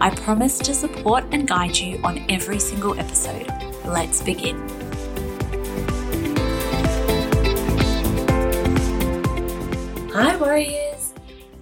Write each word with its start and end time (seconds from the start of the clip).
I 0.00 0.10
promise 0.10 0.58
to 0.60 0.74
support 0.74 1.24
and 1.32 1.48
guide 1.48 1.76
you 1.76 2.00
on 2.04 2.24
every 2.28 2.60
single 2.60 2.96
episode. 3.00 3.48
Let's 3.84 4.22
begin. 4.22 4.56
Hi, 10.12 10.36
warriors. 10.36 11.12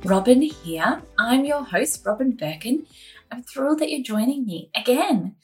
Robyn 0.04 0.42
here. 0.42 1.02
I'm 1.18 1.46
your 1.46 1.64
host, 1.64 2.04
Robyn 2.04 2.32
Birkin. 2.32 2.86
I'm 3.32 3.42
thrilled 3.42 3.78
that 3.78 3.90
you're 3.90 4.02
joining 4.02 4.44
me 4.44 4.70
again. 4.76 5.36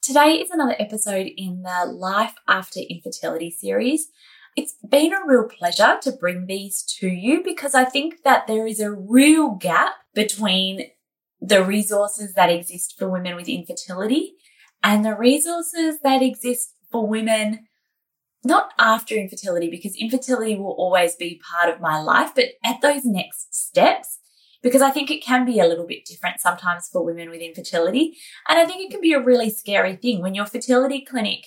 Today 0.00 0.40
is 0.40 0.50
another 0.50 0.76
episode 0.78 1.28
in 1.36 1.62
the 1.62 1.84
Life 1.84 2.34
After 2.48 2.80
Infertility 2.80 3.50
series. 3.50 4.08
It's 4.56 4.74
been 4.88 5.12
a 5.12 5.26
real 5.26 5.44
pleasure 5.44 5.98
to 6.00 6.12
bring 6.12 6.46
these 6.46 6.82
to 6.98 7.08
you 7.08 7.44
because 7.44 7.74
I 7.74 7.84
think 7.84 8.22
that 8.22 8.46
there 8.46 8.66
is 8.66 8.80
a 8.80 8.90
real 8.90 9.50
gap 9.50 9.92
between 10.14 10.86
the 11.40 11.64
resources 11.64 12.34
that 12.34 12.50
exist 12.50 12.94
for 12.98 13.08
women 13.08 13.36
with 13.36 13.48
infertility 13.48 14.34
and 14.82 15.04
the 15.04 15.16
resources 15.16 16.00
that 16.02 16.22
exist 16.22 16.74
for 16.90 17.06
women 17.06 17.66
not 18.44 18.70
after 18.78 19.14
infertility 19.14 19.68
because 19.68 19.96
infertility 19.96 20.56
will 20.56 20.74
always 20.78 21.16
be 21.16 21.40
part 21.52 21.72
of 21.72 21.80
my 21.80 22.00
life, 22.00 22.32
but 22.34 22.46
at 22.64 22.80
those 22.80 23.04
next 23.04 23.54
steps, 23.54 24.18
because 24.62 24.82
I 24.82 24.90
think 24.90 25.10
it 25.10 25.24
can 25.24 25.44
be 25.44 25.58
a 25.60 25.66
little 25.66 25.86
bit 25.86 26.04
different 26.04 26.40
sometimes 26.40 26.88
for 26.92 27.04
women 27.04 27.30
with 27.30 27.40
infertility. 27.40 28.16
And 28.48 28.58
I 28.58 28.64
think 28.64 28.82
it 28.82 28.90
can 28.90 29.00
be 29.00 29.12
a 29.12 29.22
really 29.22 29.50
scary 29.50 29.96
thing 29.96 30.22
when 30.22 30.34
your 30.34 30.46
fertility 30.46 31.04
clinic 31.04 31.46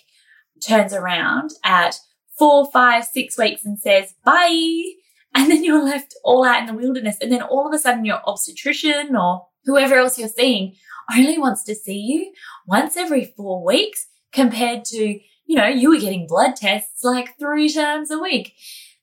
turns 0.66 0.94
around 0.94 1.52
at 1.64 2.00
four, 2.38 2.70
five, 2.72 3.06
six 3.06 3.38
weeks 3.38 3.66
and 3.66 3.80
says, 3.80 4.14
bye. 4.24 4.84
And 5.34 5.50
then 5.50 5.64
you're 5.64 5.82
left 5.82 6.14
all 6.26 6.44
out 6.44 6.60
in 6.60 6.66
the 6.66 6.74
wilderness. 6.74 7.16
And 7.22 7.32
then 7.32 7.42
all 7.42 7.66
of 7.66 7.74
a 7.74 7.80
sudden 7.80 8.04
your 8.04 8.20
obstetrician 8.28 9.16
or 9.16 9.48
whoever 9.66 9.96
else 9.96 10.18
you're 10.18 10.28
seeing 10.30 10.76
only 11.16 11.38
wants 11.38 11.64
to 11.66 11.76
see 11.76 12.00
you 12.00 12.34
once 12.66 12.96
every 12.98 13.34
four 13.36 13.66
weeks 13.66 14.08
compared 14.32 14.86
to 14.86 15.20
you 15.52 15.58
know, 15.58 15.68
you 15.68 15.90
were 15.90 16.00
getting 16.00 16.28
blood 16.28 16.56
tests 16.56 17.04
like 17.04 17.38
three 17.38 17.68
times 17.68 18.10
a 18.10 18.18
week, 18.18 18.54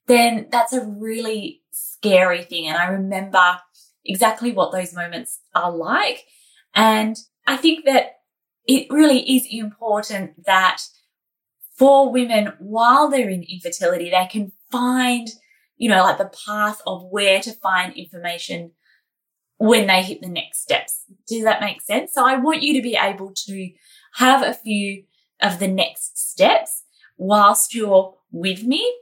then 0.07 0.49
that's 0.51 0.73
a 0.73 0.83
really 0.83 1.61
scary 1.73 2.43
thing. 2.43 2.67
And 2.67 2.79
I 2.79 2.87
remember 2.87 3.59
exactly 4.03 4.53
what 4.53 4.73
those 4.73 4.95
moments 4.95 5.41
are 5.55 5.71
like. 5.71 6.25
And 6.75 7.19
I 7.47 7.59
think 7.59 7.85
that 7.85 8.13
it 8.67 8.87
really 8.89 9.37
is 9.37 9.47
important 9.51 10.47
that 10.47 10.81
for 11.77 12.11
women, 12.11 12.55
while 12.61 13.11
they're 13.11 13.29
in 13.29 13.43
infertility, 13.43 14.09
they 14.09 14.27
can 14.31 14.53
find, 14.73 15.29
you 15.77 15.91
know, 15.91 16.03
like 16.03 16.17
the 16.17 16.33
path 16.47 16.81
of 16.87 17.05
where 17.11 17.43
to 17.43 17.53
find 17.53 17.95
information 17.95 18.73
when 19.59 19.87
they 19.87 20.03
hit 20.03 20.21
the 20.21 20.29
next 20.29 20.63
steps. 20.63 21.05
Does 21.27 21.45
that 21.45 21.61
make 21.61 21.83
sense? 21.83 22.13
So 22.15 22.27
I 22.27 22.37
want 22.37 22.63
you 22.63 22.75
to 22.75 22.83
be 22.83 22.97
able 22.97 23.33
to 23.47 23.71
have 24.15 24.43
a 24.43 24.55
few 24.55 25.05
of 25.43 25.59
the 25.59 25.69
next 25.69 26.19
steps 26.19 26.83
whilst 27.17 27.75
you're 27.75 28.15
with 28.31 28.65
me. 28.65 28.97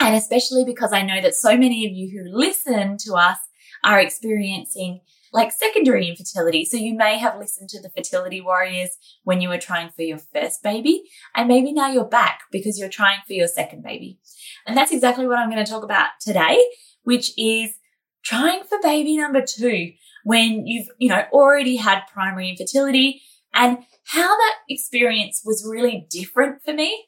And 0.00 0.14
especially 0.14 0.64
because 0.64 0.92
I 0.92 1.02
know 1.02 1.20
that 1.20 1.34
so 1.34 1.56
many 1.56 1.86
of 1.86 1.92
you 1.92 2.10
who 2.10 2.36
listen 2.36 2.96
to 2.98 3.14
us 3.14 3.38
are 3.84 4.00
experiencing 4.00 5.00
like 5.32 5.52
secondary 5.52 6.08
infertility. 6.08 6.64
So 6.64 6.76
you 6.76 6.94
may 6.94 7.18
have 7.18 7.38
listened 7.38 7.68
to 7.70 7.82
the 7.82 7.90
fertility 7.90 8.40
warriors 8.40 8.90
when 9.24 9.40
you 9.40 9.48
were 9.48 9.58
trying 9.58 9.90
for 9.90 10.02
your 10.02 10.18
first 10.18 10.62
baby, 10.62 11.02
and 11.34 11.48
maybe 11.48 11.72
now 11.72 11.90
you're 11.90 12.04
back 12.04 12.42
because 12.50 12.78
you're 12.78 12.88
trying 12.88 13.20
for 13.26 13.34
your 13.34 13.48
second 13.48 13.82
baby. 13.82 14.18
And 14.66 14.76
that's 14.76 14.92
exactly 14.92 15.26
what 15.26 15.38
I'm 15.38 15.50
going 15.50 15.64
to 15.64 15.70
talk 15.70 15.84
about 15.84 16.08
today, 16.20 16.64
which 17.02 17.32
is 17.36 17.77
trying 18.22 18.64
for 18.64 18.78
baby 18.82 19.16
number 19.16 19.42
two 19.42 19.92
when 20.24 20.66
you've, 20.66 20.88
you 20.98 21.08
know, 21.08 21.24
already 21.32 21.76
had 21.76 22.02
primary 22.12 22.50
infertility 22.50 23.22
and 23.54 23.78
how 24.04 24.36
that 24.36 24.54
experience 24.68 25.42
was 25.44 25.66
really 25.68 26.06
different 26.10 26.62
for 26.62 26.72
me. 26.72 27.06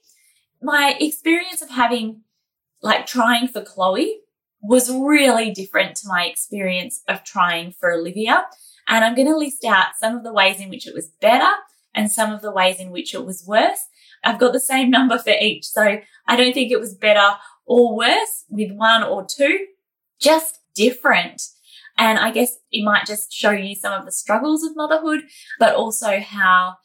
My 0.62 0.96
experience 1.00 1.62
of 1.62 1.70
having 1.70 2.22
like 2.82 3.06
trying 3.06 3.48
for 3.48 3.62
Chloe 3.62 4.20
was 4.62 4.90
really 4.90 5.50
different 5.50 5.96
to 5.96 6.08
my 6.08 6.24
experience 6.24 7.02
of 7.08 7.24
trying 7.24 7.72
for 7.72 7.92
Olivia. 7.92 8.46
And 8.88 9.04
I'm 9.04 9.14
going 9.14 9.28
to 9.28 9.36
list 9.36 9.64
out 9.64 9.96
some 9.98 10.16
of 10.16 10.24
the 10.24 10.32
ways 10.32 10.60
in 10.60 10.68
which 10.68 10.86
it 10.86 10.94
was 10.94 11.08
better 11.20 11.50
and 11.94 12.10
some 12.10 12.32
of 12.32 12.42
the 12.42 12.52
ways 12.52 12.78
in 12.78 12.90
which 12.90 13.14
it 13.14 13.24
was 13.24 13.44
worse. 13.46 13.86
I've 14.24 14.38
got 14.38 14.52
the 14.52 14.60
same 14.60 14.90
number 14.90 15.18
for 15.18 15.32
each. 15.40 15.64
So 15.66 16.00
I 16.26 16.36
don't 16.36 16.52
think 16.52 16.70
it 16.70 16.80
was 16.80 16.94
better 16.94 17.36
or 17.66 17.96
worse 17.96 18.44
with 18.48 18.72
one 18.72 19.02
or 19.02 19.24
two, 19.24 19.66
just 20.20 20.59
different. 20.74 21.42
And 21.98 22.18
I 22.18 22.30
guess 22.30 22.56
it 22.72 22.84
might 22.84 23.06
just 23.06 23.32
show 23.32 23.50
you 23.50 23.74
some 23.74 23.92
of 23.92 24.06
the 24.06 24.12
struggles 24.12 24.64
of 24.64 24.76
motherhood, 24.76 25.24
but 25.58 25.74
also 25.74 26.20
how 26.20 26.76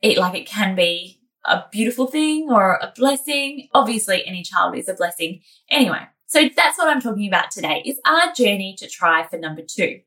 it 0.00 0.18
like 0.18 0.34
it 0.34 0.46
can 0.46 0.74
be 0.74 1.20
a 1.44 1.64
beautiful 1.70 2.06
thing 2.06 2.48
or 2.50 2.76
a 2.76 2.92
blessing. 2.96 3.68
Obviously, 3.74 4.26
any 4.26 4.42
child 4.42 4.76
is 4.76 4.88
a 4.88 4.94
blessing. 4.94 5.42
Anyway, 5.70 6.00
so 6.26 6.48
that's 6.56 6.78
what 6.78 6.88
I'm 6.88 7.00
talking 7.00 7.28
about 7.28 7.50
today 7.50 7.82
is 7.84 8.00
our 8.06 8.32
journey 8.34 8.74
to 8.78 8.88
try 8.88 9.26
for 9.26 9.38
number 9.38 9.62
two. 9.62 10.00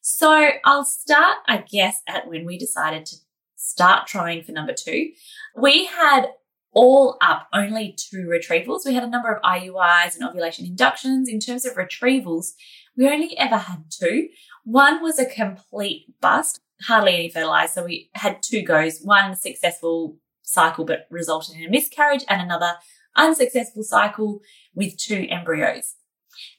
So 0.00 0.50
I'll 0.64 0.84
start, 0.84 1.38
I 1.48 1.58
guess, 1.58 1.96
at 2.06 2.28
when 2.28 2.44
we 2.44 2.58
decided 2.58 3.06
to 3.06 3.16
start 3.56 4.06
trying 4.06 4.44
for 4.44 4.52
number 4.52 4.74
two. 4.74 5.10
We 5.56 5.86
had 5.86 6.26
all 6.74 7.16
up 7.20 7.48
only 7.52 7.96
two 7.96 8.26
retrievals. 8.26 8.84
We 8.84 8.94
had 8.94 9.04
a 9.04 9.10
number 9.10 9.32
of 9.32 9.42
IUIs 9.42 10.16
and 10.16 10.28
ovulation 10.28 10.66
inductions. 10.66 11.28
In 11.28 11.38
terms 11.40 11.64
of 11.64 11.74
retrievals, 11.74 12.52
we 12.96 13.08
only 13.08 13.36
ever 13.38 13.56
had 13.56 13.84
two. 13.90 14.28
One 14.64 15.02
was 15.02 15.18
a 15.18 15.26
complete 15.26 16.06
bust, 16.20 16.60
hardly 16.82 17.14
any 17.14 17.30
fertilized. 17.30 17.74
So 17.74 17.84
we 17.84 18.10
had 18.14 18.42
two 18.42 18.62
goes, 18.62 19.00
one 19.02 19.36
successful 19.36 20.16
cycle 20.42 20.84
but 20.84 21.06
resulted 21.10 21.56
in 21.56 21.66
a 21.66 21.70
miscarriage 21.70 22.24
and 22.28 22.42
another 22.42 22.74
unsuccessful 23.16 23.82
cycle 23.82 24.40
with 24.74 24.96
two 24.96 25.26
embryos. 25.30 25.94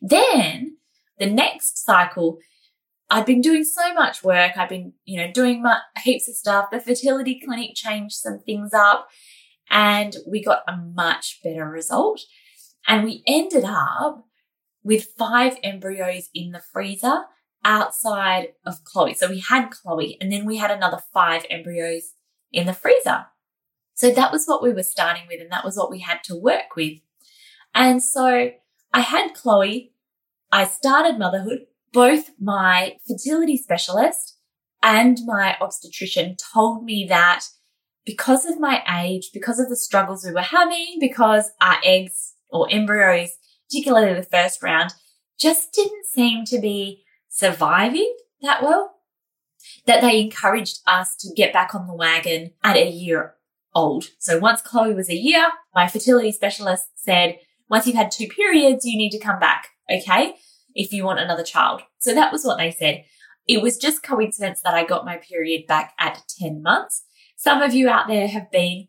Then 0.02 0.78
the 1.20 1.30
next 1.30 1.84
cycle, 1.84 2.40
I'd 3.10 3.26
been 3.26 3.42
doing 3.42 3.64
so 3.64 3.94
much 3.94 4.24
work. 4.24 4.58
I'd 4.58 4.70
been, 4.70 4.94
you 5.04 5.18
know, 5.18 5.32
doing 5.32 5.62
my, 5.62 5.80
heaps 6.04 6.28
of 6.28 6.36
stuff. 6.36 6.68
The 6.72 6.80
fertility 6.80 7.40
clinic 7.44 7.72
changed 7.76 8.16
some 8.16 8.40
things 8.40 8.74
up 8.74 9.08
and 9.70 10.16
we 10.28 10.44
got 10.44 10.64
a 10.68 10.78
much 10.78 11.40
better 11.44 11.66
result. 11.66 12.22
And 12.88 13.04
we 13.04 13.24
ended 13.26 13.64
up 13.66 14.26
with 14.84 15.10
five 15.18 15.58
embryos 15.64 16.30
in 16.34 16.52
the 16.52 16.60
freezer 16.60 17.24
outside 17.64 18.50
of 18.66 18.84
Chloe. 18.84 19.16
So 19.16 19.28
we 19.28 19.40
had 19.40 19.72
Chloe 19.72 20.18
and 20.22 20.32
then 20.32 20.46
we 20.46 20.58
had 20.58 20.72
another 20.72 21.00
five 21.12 21.46
embryos 21.50 22.14
in 22.52 22.68
the 22.68 22.74
freezer. 22.74 23.26
So 23.96 24.12
that 24.12 24.32
was 24.32 24.46
what 24.46 24.62
we 24.62 24.72
were 24.72 24.84
starting 24.84 25.24
with 25.28 25.42
and 25.42 25.52
that 25.52 25.66
was 25.66 25.76
what 25.76 25.90
we 25.90 26.00
had 26.00 26.24
to 26.26 26.36
work 26.36 26.76
with. 26.76 27.00
And 27.74 28.04
so 28.04 28.52
I 28.94 29.00
had 29.02 29.34
Chloe. 29.34 29.94
I 30.52 30.66
started 30.66 31.18
motherhood. 31.18 31.66
Both 31.92 32.32
my 32.40 32.98
fertility 33.08 33.58
specialist 33.58 34.38
and 34.84 35.20
my 35.26 35.58
obstetrician 35.60 36.36
told 36.54 36.84
me 36.84 37.06
that 37.10 37.46
because 38.06 38.46
of 38.46 38.60
my 38.60 38.84
age, 39.04 39.32
because 39.34 39.60
of 39.60 39.70
the 39.70 39.76
struggles 39.76 40.24
we 40.24 40.32
were 40.32 40.42
having, 40.42 40.98
because 41.00 41.52
our 41.62 41.78
eggs 41.84 42.34
or 42.50 42.68
embryos 42.70 43.32
particularly 43.68 44.14
the 44.14 44.24
first 44.24 44.62
round, 44.64 44.94
just 45.40 45.74
didn't 45.74 46.06
seem 46.06 46.46
to 46.46 46.60
be 46.60 47.04
surviving 47.30 48.16
that 48.42 48.64
well. 48.64 48.92
That 49.88 50.02
they 50.02 50.22
encouraged 50.22 50.80
us 50.88 51.16
to 51.18 51.34
get 51.36 51.54
back 51.54 51.74
on 51.74 51.88
the 51.88 51.96
wagon 51.96 52.52
at 52.64 52.78
a 52.78 52.90
year 52.90 53.36
old. 53.74 54.06
So 54.20 54.40
once 54.40 54.62
Chloe 54.62 54.94
was 54.94 55.10
a 55.10 55.16
year, 55.16 55.48
my 55.74 55.88
fertility 55.88 56.32
specialist 56.32 56.86
said, 56.96 57.40
once 57.70 57.88
you've 57.88 57.96
had 57.96 58.12
two 58.12 58.28
periods, 58.28 58.86
you 58.86 58.98
need 58.98 59.10
to 59.12 59.20
come 59.20 59.40
back. 59.40 59.70
Okay. 59.92 60.36
If 60.76 60.92
you 60.92 61.04
want 61.04 61.20
another 61.20 61.44
child. 61.44 61.82
So 62.00 62.14
that 62.14 62.32
was 62.32 62.46
what 62.46 62.58
they 62.58 62.72
said. 62.72 63.06
It 63.48 63.62
was 63.62 63.78
just 63.78 64.04
coincidence 64.04 64.62
that 64.62 64.74
I 64.74 64.86
got 64.86 65.06
my 65.06 65.18
period 65.18 65.68
back 65.68 65.94
at 66.00 66.24
10 66.40 66.62
months. 66.62 67.04
Some 67.36 67.62
of 67.62 67.74
you 67.74 67.90
out 67.90 68.08
there 68.08 68.28
have 68.28 68.52
been 68.52 68.88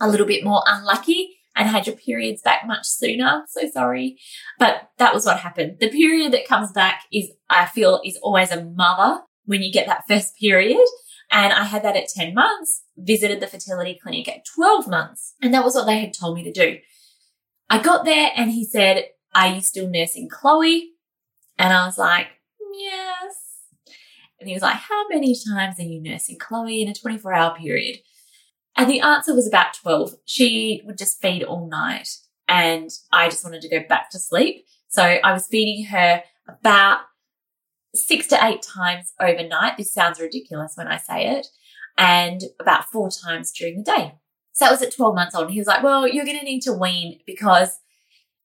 a 0.00 0.08
little 0.08 0.26
bit 0.26 0.44
more 0.44 0.62
unlucky 0.66 1.38
and 1.54 1.68
had 1.68 1.86
your 1.86 1.96
periods 1.96 2.42
back 2.42 2.66
much 2.66 2.86
sooner. 2.86 3.44
So 3.48 3.68
sorry. 3.68 4.18
But 4.58 4.90
that 4.98 5.14
was 5.14 5.26
what 5.26 5.38
happened. 5.40 5.76
The 5.80 5.90
period 5.90 6.32
that 6.32 6.48
comes 6.48 6.72
back 6.72 7.02
is, 7.12 7.30
I 7.50 7.66
feel, 7.66 8.00
is 8.04 8.18
always 8.22 8.50
a 8.50 8.64
mother 8.64 9.22
when 9.44 9.62
you 9.62 9.72
get 9.72 9.86
that 9.86 10.04
first 10.08 10.36
period. 10.36 10.86
And 11.30 11.52
I 11.52 11.64
had 11.64 11.82
that 11.82 11.96
at 11.96 12.08
10 12.08 12.34
months, 12.34 12.82
visited 12.96 13.40
the 13.40 13.46
fertility 13.46 13.98
clinic 14.02 14.28
at 14.28 14.44
12 14.54 14.88
months. 14.88 15.34
And 15.40 15.52
that 15.54 15.64
was 15.64 15.74
what 15.74 15.86
they 15.86 15.98
had 16.00 16.12
told 16.12 16.36
me 16.36 16.44
to 16.44 16.52
do. 16.52 16.78
I 17.70 17.82
got 17.82 18.04
there 18.04 18.30
and 18.36 18.50
he 18.50 18.64
said, 18.64 19.06
Are 19.34 19.48
you 19.48 19.62
still 19.62 19.88
nursing 19.88 20.28
Chloe? 20.28 20.90
And 21.58 21.72
I 21.72 21.86
was 21.86 21.96
like, 21.96 22.26
Yes. 22.78 23.34
And 24.42 24.48
he 24.48 24.54
was 24.54 24.62
like, 24.62 24.76
How 24.76 25.04
many 25.08 25.34
times 25.34 25.78
are 25.78 25.84
you 25.84 26.02
nursing 26.02 26.38
Chloe 26.38 26.82
in 26.82 26.88
a 26.88 26.94
24 26.94 27.32
hour 27.32 27.56
period? 27.56 27.98
And 28.76 28.90
the 28.90 29.00
answer 29.00 29.34
was 29.34 29.46
about 29.46 29.74
12. 29.74 30.14
She 30.24 30.82
would 30.84 30.98
just 30.98 31.20
feed 31.20 31.42
all 31.42 31.68
night 31.68 32.08
and 32.48 32.90
I 33.12 33.28
just 33.28 33.44
wanted 33.44 33.62
to 33.62 33.68
go 33.68 33.80
back 33.88 34.10
to 34.10 34.18
sleep. 34.18 34.66
So 34.88 35.02
I 35.02 35.32
was 35.32 35.46
feeding 35.46 35.86
her 35.86 36.22
about 36.48 37.00
six 37.94 38.26
to 38.28 38.44
eight 38.44 38.62
times 38.62 39.12
overnight. 39.20 39.76
This 39.76 39.92
sounds 39.92 40.20
ridiculous 40.20 40.72
when 40.74 40.88
I 40.88 40.96
say 40.96 41.28
it. 41.28 41.46
And 41.96 42.42
about 42.58 42.86
four 42.86 43.10
times 43.10 43.52
during 43.52 43.76
the 43.76 43.84
day. 43.84 44.14
So 44.52 44.64
that 44.64 44.72
was 44.72 44.82
at 44.82 44.94
12 44.94 45.14
months 45.14 45.34
old. 45.34 45.44
And 45.44 45.52
he 45.52 45.60
was 45.60 45.66
like, 45.66 45.82
well, 45.82 46.08
you're 46.08 46.24
going 46.24 46.38
to 46.38 46.44
need 46.44 46.62
to 46.62 46.72
wean 46.72 47.20
because 47.26 47.78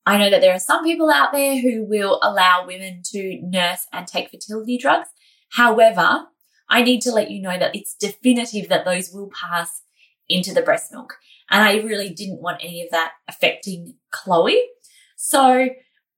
I 0.05 0.17
know 0.17 0.29
that 0.29 0.41
there 0.41 0.53
are 0.53 0.59
some 0.59 0.83
people 0.83 1.09
out 1.09 1.33
there 1.33 1.59
who 1.59 1.85
will 1.85 2.19
allow 2.23 2.65
women 2.65 3.01
to 3.11 3.41
nurse 3.41 3.87
and 3.91 4.07
take 4.07 4.29
fertility 4.29 4.77
drugs. 4.77 5.09
However, 5.51 6.25
I 6.69 6.83
need 6.83 7.01
to 7.01 7.11
let 7.11 7.31
you 7.31 7.41
know 7.41 7.57
that 7.57 7.75
it's 7.75 7.95
definitive 7.95 8.69
that 8.69 8.85
those 8.85 9.11
will 9.11 9.29
pass 9.29 9.83
into 10.29 10.53
the 10.53 10.61
breast 10.61 10.91
milk. 10.91 11.13
And 11.49 11.63
I 11.63 11.77
really 11.77 12.09
didn't 12.09 12.41
want 12.41 12.63
any 12.63 12.81
of 12.81 12.91
that 12.91 13.13
affecting 13.27 13.95
Chloe. 14.11 14.61
So 15.15 15.69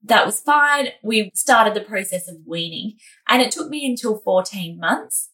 that 0.03 0.25
was 0.25 0.39
fine. 0.39 0.89
We 1.03 1.31
started 1.35 1.73
the 1.73 1.81
process 1.81 2.27
of 2.27 2.37
weaning 2.45 2.93
and 3.27 3.41
it 3.41 3.51
took 3.51 3.69
me 3.69 3.85
until 3.85 4.17
14 4.17 4.79
months 4.79 5.29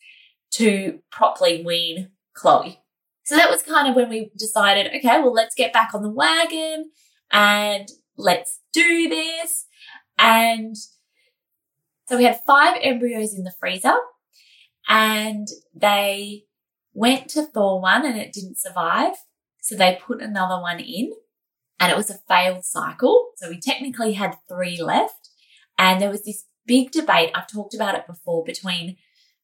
to 0.52 1.00
properly 1.12 1.64
wean 1.64 2.10
Chloe. 2.34 2.82
So 3.24 3.36
that 3.36 3.50
was 3.50 3.64
kind 3.64 3.88
of 3.88 3.96
when 3.96 4.10
we 4.10 4.32
decided, 4.38 4.88
okay, 4.88 5.20
well, 5.20 5.34
let's 5.34 5.56
get 5.56 5.74
back 5.74 5.94
on 5.94 6.04
the 6.04 6.10
wagon 6.10 6.92
and 7.32 7.88
let's 8.18 8.60
do 8.72 9.10
this. 9.10 9.66
And 10.18 10.76
so 12.08 12.18
we 12.18 12.24
had 12.24 12.42
five 12.46 12.78
embryos 12.82 13.34
in 13.34 13.44
the 13.44 13.54
freezer 13.60 13.96
and 14.88 15.48
they 15.74 16.44
went 16.94 17.30
to 17.30 17.44
thaw 17.44 17.80
one 17.80 18.06
and 18.06 18.18
it 18.18 18.34
didn't 18.34 18.60
survive. 18.60 19.16
So 19.62 19.76
they 19.76 20.00
put 20.02 20.22
another 20.22 20.62
one 20.62 20.80
in 20.80 21.12
and 21.80 21.92
it 21.92 21.98
was 21.98 22.10
a 22.10 22.20
failed 22.28 22.64
cycle. 22.64 23.32
So 23.38 23.50
we 23.50 23.60
technically 23.60 24.14
had 24.14 24.38
three 24.48 24.82
left. 24.82 25.30
And 25.78 26.00
there 26.00 26.10
was 26.10 26.24
this 26.24 26.46
big 26.66 26.92
debate. 26.92 27.32
I've 27.36 27.52
talked 27.52 27.74
about 27.74 27.96
it 27.96 28.08
before 28.08 28.44
between 28.44 28.98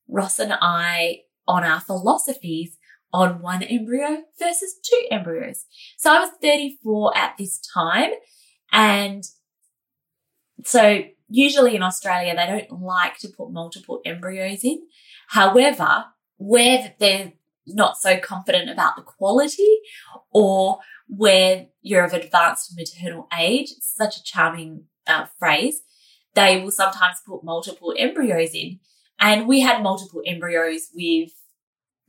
Ross 0.08 0.40
and 0.40 0.54
I 0.54 1.22
on 1.48 1.64
our 1.64 1.82
philosophies 1.82 2.78
on 3.14 3.42
one 3.42 3.64
embryo 3.64 4.24
versus 4.40 4.76
two 4.82 5.08
embryos. 5.12 5.66
So 5.98 6.12
I 6.12 6.20
was 6.20 6.30
34 6.42 7.18
at 7.18 7.36
this 7.38 7.60
time. 7.74 8.12
And 8.72 9.24
so 10.64 11.04
usually 11.32 11.76
in 11.76 11.84
Australia, 11.84 12.36
they 12.36 12.46
don't 12.46 12.82
like 12.82 13.18
to 13.20 13.30
put 13.30 13.52
multiple 13.52 14.02
embryos 14.06 14.64
in. 14.64 14.82
However, 15.30 16.06
where 16.38 16.94
they're 17.00 17.34
not 17.68 17.98
so 17.98 18.20
confident 18.20 18.70
about 18.70 18.96
the 18.96 19.02
quality 19.02 19.80
or 20.32 20.80
where 21.08 21.68
you're 21.82 22.06
of 22.06 22.14
advanced 22.14 22.74
maternal 22.76 23.28
age. 23.38 23.72
It's 23.72 23.94
such 23.96 24.18
a 24.18 24.24
charming 24.24 24.86
uh, 25.08 25.26
phrase. 25.38 25.82
They 26.34 26.62
will 26.62 26.72
sometimes 26.72 27.18
put 27.26 27.44
multiple 27.44 27.94
embryos 27.98 28.54
in. 28.54 28.80
And 29.20 29.48
we 29.48 29.60
had 29.60 29.84
multiple 29.84 30.22
embryos 30.26 30.88
with 30.96 31.32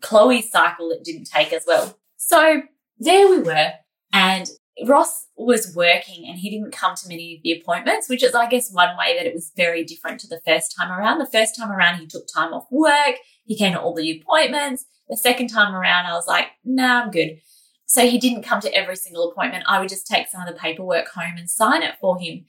Chloe's 0.00 0.50
cycle 0.50 0.88
that 0.88 1.04
didn't 1.04 1.26
take 1.26 1.52
as 1.52 1.64
well. 1.66 1.98
So 2.16 2.62
there 2.98 3.28
we 3.28 3.40
were. 3.40 3.72
And 4.12 4.48
Ross 4.86 5.26
was 5.36 5.74
working 5.76 6.26
and 6.26 6.38
he 6.38 6.50
didn't 6.50 6.72
come 6.72 6.94
to 6.96 7.08
many 7.08 7.36
of 7.36 7.42
the 7.42 7.52
appointments, 7.52 8.08
which 8.08 8.22
is, 8.22 8.34
I 8.34 8.48
guess, 8.48 8.72
one 8.72 8.96
way 8.96 9.16
that 9.16 9.26
it 9.26 9.34
was 9.34 9.52
very 9.54 9.84
different 9.84 10.20
to 10.20 10.26
the 10.26 10.40
first 10.46 10.74
time 10.76 10.90
around. 10.90 11.18
The 11.18 11.26
first 11.26 11.56
time 11.56 11.70
around, 11.70 11.98
he 11.98 12.06
took 12.06 12.26
time 12.26 12.54
off 12.54 12.66
work. 12.70 13.16
He 13.44 13.56
came 13.56 13.72
to 13.72 13.80
all 13.80 13.94
the 13.94 14.18
appointments. 14.18 14.86
The 15.08 15.16
second 15.16 15.48
time 15.48 15.74
around, 15.74 16.06
I 16.06 16.14
was 16.14 16.26
like, 16.26 16.46
nah, 16.64 17.02
I'm 17.02 17.10
good. 17.10 17.40
So 17.84 18.08
he 18.08 18.18
didn't 18.18 18.44
come 18.44 18.60
to 18.60 18.74
every 18.74 18.96
single 18.96 19.30
appointment. 19.30 19.64
I 19.68 19.78
would 19.78 19.90
just 19.90 20.06
take 20.06 20.28
some 20.28 20.40
of 20.40 20.48
the 20.48 20.58
paperwork 20.58 21.08
home 21.08 21.34
and 21.36 21.50
sign 21.50 21.82
it 21.82 21.96
for 22.00 22.18
him. 22.18 22.46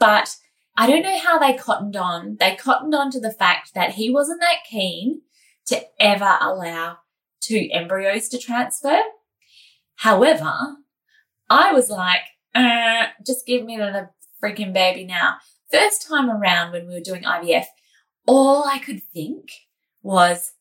But 0.00 0.36
I 0.76 0.88
don't 0.88 1.02
know 1.02 1.18
how 1.18 1.38
they 1.38 1.54
cottoned 1.54 1.94
on. 1.94 2.38
They 2.40 2.56
cottoned 2.56 2.94
on 2.94 3.12
to 3.12 3.20
the 3.20 3.30
fact 3.30 3.74
that 3.74 3.92
he 3.92 4.10
wasn't 4.10 4.40
that 4.40 4.64
keen 4.68 5.22
to 5.66 5.80
ever 6.00 6.38
allow 6.40 6.98
two 7.40 7.68
embryos 7.70 8.28
to 8.30 8.38
transfer. 8.38 8.98
However, 9.96 10.52
I 11.52 11.72
was 11.72 11.90
like, 11.90 12.22
uh, 12.54 13.08
just 13.26 13.46
give 13.46 13.62
me 13.62 13.76
the 13.76 14.08
freaking 14.42 14.72
baby 14.72 15.04
now. 15.04 15.36
First 15.70 16.08
time 16.08 16.30
around 16.30 16.72
when 16.72 16.88
we 16.88 16.94
were 16.94 17.00
doing 17.00 17.24
IVF, 17.24 17.66
all 18.26 18.64
I 18.66 18.78
could 18.78 19.02
think 19.12 19.50
was, 20.02 20.52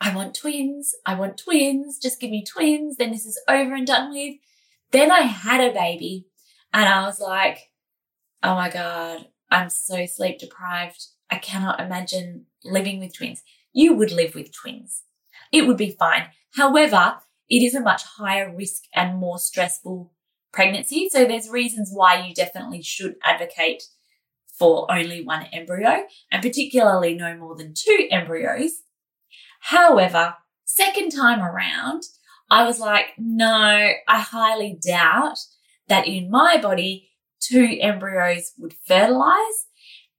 I 0.00 0.14
want 0.14 0.34
twins. 0.34 0.94
I 1.04 1.14
want 1.14 1.36
twins. 1.36 1.98
Just 1.98 2.20
give 2.20 2.30
me 2.30 2.42
twins. 2.42 2.96
Then 2.96 3.10
this 3.10 3.26
is 3.26 3.38
over 3.46 3.74
and 3.74 3.86
done 3.86 4.10
with. 4.10 4.36
Then 4.92 5.10
I 5.10 5.20
had 5.20 5.60
a 5.60 5.74
baby 5.74 6.26
and 6.72 6.88
I 6.88 7.04
was 7.04 7.20
like, 7.20 7.70
oh 8.42 8.54
my 8.54 8.70
God, 8.70 9.26
I'm 9.50 9.68
so 9.68 10.06
sleep 10.06 10.38
deprived. 10.38 11.04
I 11.30 11.36
cannot 11.36 11.80
imagine 11.80 12.46
living 12.64 12.98
with 12.98 13.14
twins. 13.14 13.42
You 13.74 13.92
would 13.92 14.10
live 14.10 14.34
with 14.34 14.52
twins. 14.52 15.02
It 15.52 15.66
would 15.66 15.76
be 15.76 15.90
fine. 15.90 16.28
However, 16.54 17.18
it 17.48 17.62
is 17.62 17.74
a 17.74 17.80
much 17.80 18.02
higher 18.04 18.54
risk 18.54 18.84
and 18.94 19.18
more 19.18 19.38
stressful 19.38 20.12
pregnancy. 20.52 21.08
So 21.10 21.24
there's 21.24 21.48
reasons 21.48 21.90
why 21.92 22.26
you 22.26 22.34
definitely 22.34 22.82
should 22.82 23.16
advocate 23.22 23.82
for 24.58 24.90
only 24.90 25.24
one 25.24 25.46
embryo 25.52 26.04
and 26.30 26.42
particularly 26.42 27.14
no 27.14 27.36
more 27.36 27.56
than 27.56 27.74
two 27.74 28.06
embryos 28.10 28.82
However, 29.62 30.34
second 30.64 31.10
time 31.10 31.40
around, 31.40 32.02
I 32.50 32.64
was 32.64 32.80
like, 32.80 33.12
no, 33.16 33.46
I 33.46 34.18
highly 34.18 34.76
doubt 34.84 35.38
that 35.86 36.08
in 36.08 36.30
my 36.30 36.60
body, 36.60 37.10
two 37.40 37.78
embryos 37.80 38.52
would 38.58 38.74
fertilize. 38.86 39.66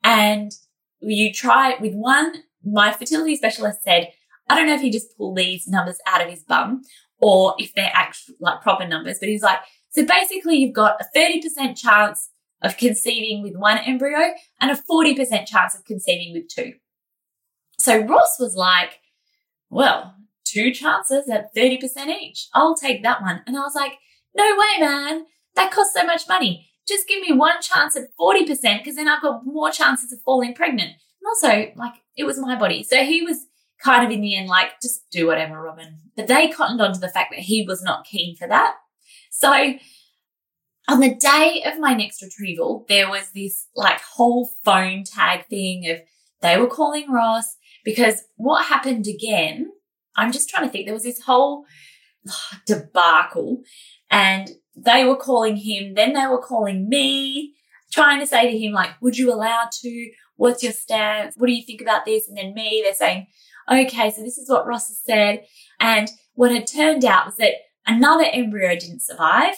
And 0.02 0.54
you 1.02 1.34
try 1.34 1.74
it 1.74 1.82
with 1.82 1.94
one. 1.94 2.44
My 2.64 2.94
fertility 2.94 3.36
specialist 3.36 3.84
said, 3.84 4.14
I 4.50 4.56
don't 4.56 4.68
know 4.68 4.76
if 4.76 4.82
he 4.82 4.92
just 4.92 5.18
pulled 5.18 5.36
these 5.36 5.68
numbers 5.68 6.00
out 6.08 6.22
of 6.22 6.30
his 6.30 6.44
bum 6.44 6.84
or 7.24 7.56
if 7.58 7.74
they're 7.74 7.92
actual, 7.94 8.36
like 8.40 8.62
proper 8.62 8.88
numbers, 8.88 9.18
but 9.20 9.30
he's 9.30 9.42
like, 9.42 9.60
so 9.92 10.06
basically 10.06 10.58
you've 10.58 10.74
got 10.74 11.00
a 11.00 11.18
30% 11.18 11.78
chance 11.78 12.30
of 12.62 12.78
conceiving 12.78 13.44
with 13.44 13.56
one 13.56 13.78
embryo 13.78 14.34
and 14.60 14.72
a 14.72 14.82
40% 14.90 15.46
chance 15.46 15.76
of 15.76 15.86
conceiving 15.86 16.34
with 16.34 16.48
two. 16.48 16.74
So 17.80 18.00
Ross 18.00 18.38
was 18.40 18.56
like, 18.56 19.00
well, 19.70 20.16
two 20.46 20.72
chances 20.72 21.30
at 21.30 21.54
30% 21.56 22.08
each. 22.08 22.48
I'll 22.54 22.76
take 22.76 23.04
that 23.04 23.22
one. 23.22 23.42
And 23.46 23.58
I 23.58 23.62
was 23.62 23.76
like, 23.76 23.98
no 24.36 24.44
way, 24.44 24.86
man. 24.86 25.26
That 25.56 25.72
costs 25.72 25.94
so 25.94 26.04
much 26.04 26.28
money. 26.28 26.70
Just 26.88 27.08
give 27.08 27.22
me 27.22 27.32
one 27.32 27.62
chance 27.62 27.96
at 27.96 28.08
40% 28.20 28.48
because 28.80 28.96
then 28.96 29.08
I've 29.08 29.22
got 29.22 29.46
more 29.46 29.72
chances 29.72 30.12
of 30.12 30.20
falling 30.22 30.54
pregnant. 30.54 30.92
And 30.92 31.28
also, 31.28 31.72
like, 31.76 31.94
it 32.18 32.26
was 32.26 32.40
my 32.40 32.58
body. 32.58 32.84
So 32.84 33.04
he 33.04 33.22
was 33.22 33.46
kind 33.84 34.06
of 34.06 34.12
in 34.12 34.22
the 34.22 34.38
end 34.38 34.48
like, 34.48 34.80
just 34.82 35.10
do 35.12 35.28
whatever, 35.28 35.62
Robyn. 35.62 35.98
But 36.16 36.28
they 36.28 36.48
cottoned 36.48 36.82
on 36.82 36.94
to 36.94 37.00
the 37.00 37.10
fact 37.10 37.32
that 37.32 37.42
he 37.42 37.66
was 37.68 37.84
not 37.84 38.06
keen 38.06 38.36
for 38.36 38.48
that. 38.48 38.76
So 39.30 39.74
on 40.88 41.00
the 41.00 41.16
day 41.16 41.64
of 41.66 41.80
my 41.80 41.94
next 41.94 42.22
retrieval, 42.22 42.86
there 42.88 43.10
was 43.10 43.32
this 43.34 43.68
like 43.76 44.00
whole 44.00 44.50
phone 44.64 45.04
tag 45.04 45.48
thing 45.48 45.90
of 45.90 46.00
they 46.42 46.58
were 46.58 46.68
calling 46.68 47.12
Ross 47.12 47.58
because 47.84 48.24
what 48.36 48.66
happened 48.66 49.08
again, 49.08 49.72
I'm 50.16 50.32
just 50.32 50.50
trying 50.50 50.66
to 50.66 50.70
think, 50.72 50.86
there 50.86 50.94
was 50.94 51.04
this 51.04 51.22
whole 51.22 51.66
oh, 52.30 52.58
debacle 52.66 53.64
and 54.10 54.50
they 54.76 55.04
were 55.04 55.16
calling 55.16 55.58
him, 55.58 55.94
then 55.94 56.14
they 56.14 56.28
were 56.28 56.42
calling 56.42 56.88
me, 56.88 57.54
trying 57.92 58.20
to 58.20 58.28
say 58.28 58.50
to 58.50 58.58
him, 58.58 58.72
like, 58.72 58.90
would 59.02 59.18
you 59.18 59.32
allow 59.32 59.68
to? 59.72 60.12
What's 60.36 60.64
your 60.64 60.74
stance? 60.74 61.36
What 61.38 61.48
do 61.48 61.54
you 61.54 61.64
think 61.64 61.80
about 61.80 62.06
this? 62.06 62.28
And 62.28 62.36
then 62.36 62.54
me, 62.54 62.82
they're 62.84 62.94
saying, 62.94 63.28
okay, 63.72 64.12
so 64.12 64.22
this 64.22 64.38
is 64.38 64.50
what 64.50 64.68
Ross 64.68 64.88
has 64.88 65.00
said. 65.06 65.46
And 65.80 66.10
what 66.36 66.52
had 66.52 66.68
turned 66.68 67.06
out 67.06 67.26
was 67.26 67.38
that 67.38 67.54
another 67.86 68.26
embryo 68.32 68.76
didn't 68.76 69.02
survive. 69.02 69.56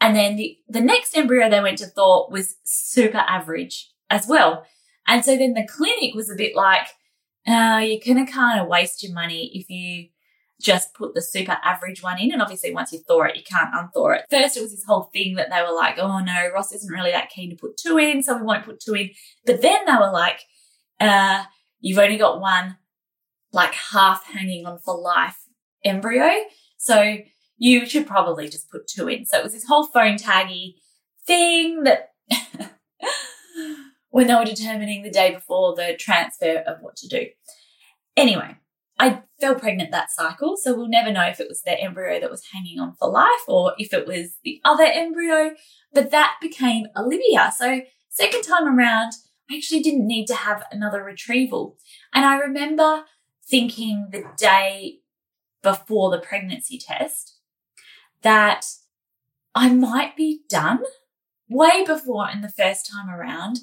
And 0.00 0.16
then 0.16 0.36
the, 0.36 0.58
the 0.68 0.80
next 0.80 1.16
embryo 1.16 1.48
they 1.48 1.60
went 1.60 1.78
to 1.78 1.86
thought 1.86 2.32
was 2.32 2.56
super 2.64 3.24
average 3.28 3.90
as 4.10 4.26
well. 4.26 4.64
And 5.06 5.24
so 5.24 5.36
then 5.36 5.54
the 5.54 5.66
clinic 5.66 6.14
was 6.14 6.30
a 6.30 6.36
bit 6.36 6.54
like, 6.56 6.88
uh, 7.46 7.82
you're 7.84 8.00
going 8.04 8.24
to 8.24 8.30
kind 8.30 8.60
of 8.60 8.68
waste 8.68 9.02
your 9.02 9.12
money 9.12 9.50
if 9.54 9.68
you 9.68 10.08
just 10.60 10.94
put 10.94 11.14
the 11.14 11.22
super 11.22 11.58
average 11.62 12.02
one 12.02 12.20
in. 12.20 12.32
And 12.32 12.40
obviously, 12.40 12.72
once 12.72 12.92
you 12.92 13.00
thaw 13.00 13.24
it, 13.24 13.36
you 13.36 13.42
can't 13.42 13.74
unthaw 13.74 14.16
it. 14.16 14.26
First, 14.30 14.56
it 14.56 14.62
was 14.62 14.70
this 14.70 14.84
whole 14.84 15.10
thing 15.12 15.34
that 15.34 15.50
they 15.50 15.60
were 15.60 15.74
like, 15.74 15.98
oh 15.98 16.20
no, 16.20 16.50
Ross 16.54 16.72
isn't 16.72 16.92
really 16.92 17.10
that 17.10 17.30
keen 17.30 17.50
to 17.50 17.56
put 17.56 17.76
two 17.76 17.98
in, 17.98 18.22
so 18.22 18.36
we 18.36 18.42
won't 18.42 18.64
put 18.64 18.80
two 18.80 18.94
in. 18.94 19.10
But 19.44 19.60
then 19.60 19.84
they 19.86 19.94
were 19.94 20.12
like, 20.12 20.40
uh, 21.00 21.44
you've 21.80 21.98
only 21.98 22.16
got 22.16 22.40
one. 22.40 22.76
Like 23.52 23.74
half 23.74 24.24
hanging 24.26 24.66
on 24.66 24.78
for 24.78 24.96
life 24.98 25.36
embryo. 25.84 26.30
So 26.78 27.18
you 27.58 27.86
should 27.86 28.06
probably 28.06 28.48
just 28.48 28.70
put 28.70 28.86
two 28.86 29.08
in. 29.08 29.26
So 29.26 29.38
it 29.38 29.44
was 29.44 29.52
this 29.52 29.66
whole 29.66 29.86
phone 29.86 30.16
taggy 30.16 30.74
thing 31.26 31.84
that 31.84 32.10
when 34.10 34.26
they 34.26 34.34
were 34.34 34.44
determining 34.44 35.02
the 35.02 35.10
day 35.10 35.32
before 35.34 35.74
the 35.74 35.96
transfer 35.98 36.64
of 36.66 36.78
what 36.80 36.96
to 36.96 37.08
do. 37.08 37.26
Anyway, 38.16 38.56
I 38.98 39.22
fell 39.40 39.54
pregnant 39.54 39.90
that 39.90 40.10
cycle, 40.10 40.56
so 40.56 40.74
we'll 40.74 40.88
never 40.88 41.10
know 41.10 41.26
if 41.26 41.40
it 41.40 41.48
was 41.48 41.62
the 41.62 41.78
embryo 41.78 42.20
that 42.20 42.30
was 42.30 42.44
hanging 42.52 42.78
on 42.78 42.94
for 42.98 43.10
life 43.10 43.48
or 43.48 43.74
if 43.78 43.92
it 43.92 44.06
was 44.06 44.36
the 44.44 44.60
other 44.64 44.84
embryo, 44.84 45.52
but 45.92 46.10
that 46.10 46.34
became 46.40 46.86
Olivia. 46.96 47.52
So, 47.56 47.80
second 48.10 48.42
time 48.42 48.68
around, 48.68 49.12
I 49.50 49.56
actually 49.56 49.82
didn't 49.82 50.06
need 50.06 50.26
to 50.26 50.34
have 50.34 50.62
another 50.70 51.02
retrieval. 51.02 51.76
And 52.14 52.24
I 52.24 52.36
remember 52.36 53.04
thinking 53.52 54.08
the 54.10 54.24
day 54.38 55.00
before 55.62 56.10
the 56.10 56.18
pregnancy 56.18 56.78
test 56.78 57.36
that 58.22 58.64
I 59.54 59.68
might 59.68 60.16
be 60.16 60.40
done 60.48 60.82
way 61.50 61.84
before 61.84 62.30
in 62.30 62.40
the 62.40 62.48
first 62.48 62.90
time 62.90 63.10
around. 63.10 63.58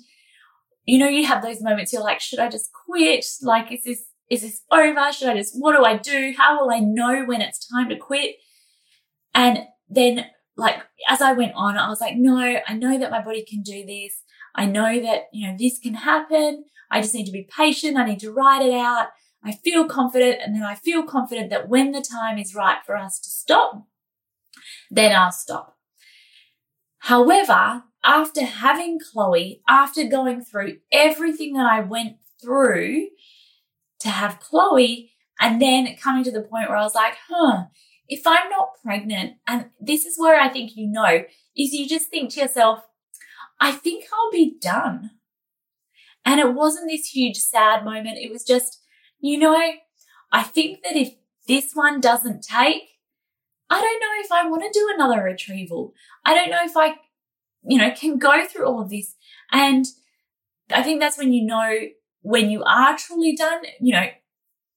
You 0.86 1.00
know, 1.00 1.10
you 1.10 1.26
have 1.26 1.42
those 1.42 1.64
moments 1.64 1.92
you're 1.92 2.04
like, 2.04 2.20
should 2.20 2.38
I 2.38 2.50
just 2.50 2.70
quit? 2.86 3.26
Like, 3.42 3.72
is 3.72 3.84
this, 3.84 4.04
is 4.30 4.44
this 4.44 4.62
over? 4.72 5.12
Should 5.12 5.30
I 5.30 5.34
just, 5.34 5.56
what 5.58 5.76
do 5.76 5.84
I 5.84 5.98
do? 5.98 6.36
How 6.38 6.62
will 6.62 6.72
I 6.72 6.80
know 6.80 7.26
when 7.26 7.42
it's 7.42 7.68
time 7.68 7.90
to 7.90 7.96
quit? 7.96 8.36
And 9.34 9.64
then 9.90 10.28
like, 10.56 10.76
as 11.10 11.20
I 11.20 11.34
went 11.34 11.54
on, 11.56 11.78
I 11.78 11.90
was 11.90 12.00
like, 12.00 12.14
no, 12.16 12.38
I 12.38 12.74
know 12.74 13.00
that 13.00 13.10
my 13.10 13.24
body 13.24 13.44
can 13.44 13.64
do 13.64 13.84
this. 13.88 14.22
I 14.54 14.68
know 14.68 15.02
that, 15.02 15.30
you 15.34 15.48
know, 15.48 15.56
this 15.58 15.80
can 15.80 15.96
happen. 15.96 16.66
I 16.92 17.02
just 17.02 17.16
need 17.16 17.26
to 17.26 17.32
be 17.32 17.50
patient. 17.58 17.98
I 17.98 18.06
need 18.06 18.20
to 18.20 18.32
write 18.32 18.64
it 18.64 18.74
out. 18.74 19.08
I 19.44 19.54
feel 19.54 19.86
confident. 19.86 20.38
And 20.44 20.56
then 20.56 20.64
I 20.64 20.76
feel 20.76 21.04
confident 21.04 21.50
that 21.50 21.70
when 21.70 21.92
the 21.92 22.02
time 22.02 22.38
is 22.38 22.56
right 22.56 22.80
for 22.86 22.96
us 22.98 23.20
to 23.20 23.30
stop, 23.30 23.88
then 24.92 25.16
I'll 25.16 25.32
stop. 25.32 25.78
However, 27.00 27.84
after 28.04 28.44
having 28.44 29.00
Chloe, 29.00 29.62
after 29.68 30.06
going 30.06 30.42
through 30.44 30.78
everything 30.92 31.54
that 31.54 31.66
I 31.66 31.82
went 31.82 32.18
through 32.42 33.08
to 34.00 34.10
have 34.10 34.40
Chloe, 34.40 35.12
and 35.40 35.62
then 35.62 35.96
coming 35.96 36.24
to 36.26 36.32
the 36.32 36.42
point 36.42 36.70
where 36.70 36.78
I 36.78 36.84
was 36.84 36.96
like, 36.96 37.16
huh, 37.30 37.66
if 38.08 38.28
I'm 38.28 38.50
not 38.50 38.72
pregnant, 38.84 39.36
and 39.48 39.70
this 39.80 40.06
is 40.06 40.20
where 40.20 40.40
I 40.40 40.50
think 40.50 40.76
you 40.76 40.88
know, 40.88 41.24
is 41.56 41.74
you 41.74 41.88
just 41.88 42.10
think 42.10 42.32
to 42.32 42.42
yourself, 42.42 42.84
I 43.60 43.72
think 43.72 44.06
I'll 44.14 44.32
be 44.32 44.58
done. 44.60 45.12
And 46.26 46.40
it 46.40 46.54
wasn't 46.54 46.90
this 46.90 47.08
huge 47.08 47.38
sad 47.38 47.86
moment. 47.86 48.18
It 48.18 48.32
was 48.32 48.44
just, 48.44 48.82
you 49.20 49.38
know, 49.38 49.74
I 50.32 50.44
think 50.44 50.84
that 50.84 50.96
if 50.96 51.14
this 51.48 51.74
one 51.74 52.00
doesn't 52.02 52.44
take, 52.44 52.84
I 53.70 53.82
don't 53.82 54.00
know 54.00 54.24
if 54.24 54.32
I 54.32 54.48
want 54.50 54.64
to 54.64 54.80
do 54.80 54.92
another 54.94 55.24
retrieval. 55.24 55.94
I 56.26 56.34
don't 56.34 56.50
know 56.50 56.64
if 56.64 56.76
I, 56.76 56.96
you 57.64 57.78
know, 57.78 57.92
can 57.92 58.18
go 58.18 58.46
through 58.46 58.66
all 58.66 58.82
of 58.82 58.90
this. 58.90 59.16
And 59.52 59.86
I 60.72 60.84
think 60.84 61.00
that's 61.00 61.18
when 61.18 61.34
you 61.34 61.46
know 61.46 61.76
when 62.22 62.50
you 62.50 62.64
are 62.64 62.98
truly 62.98 63.36
done, 63.36 63.64
you 63.80 63.94
know, 63.94 64.08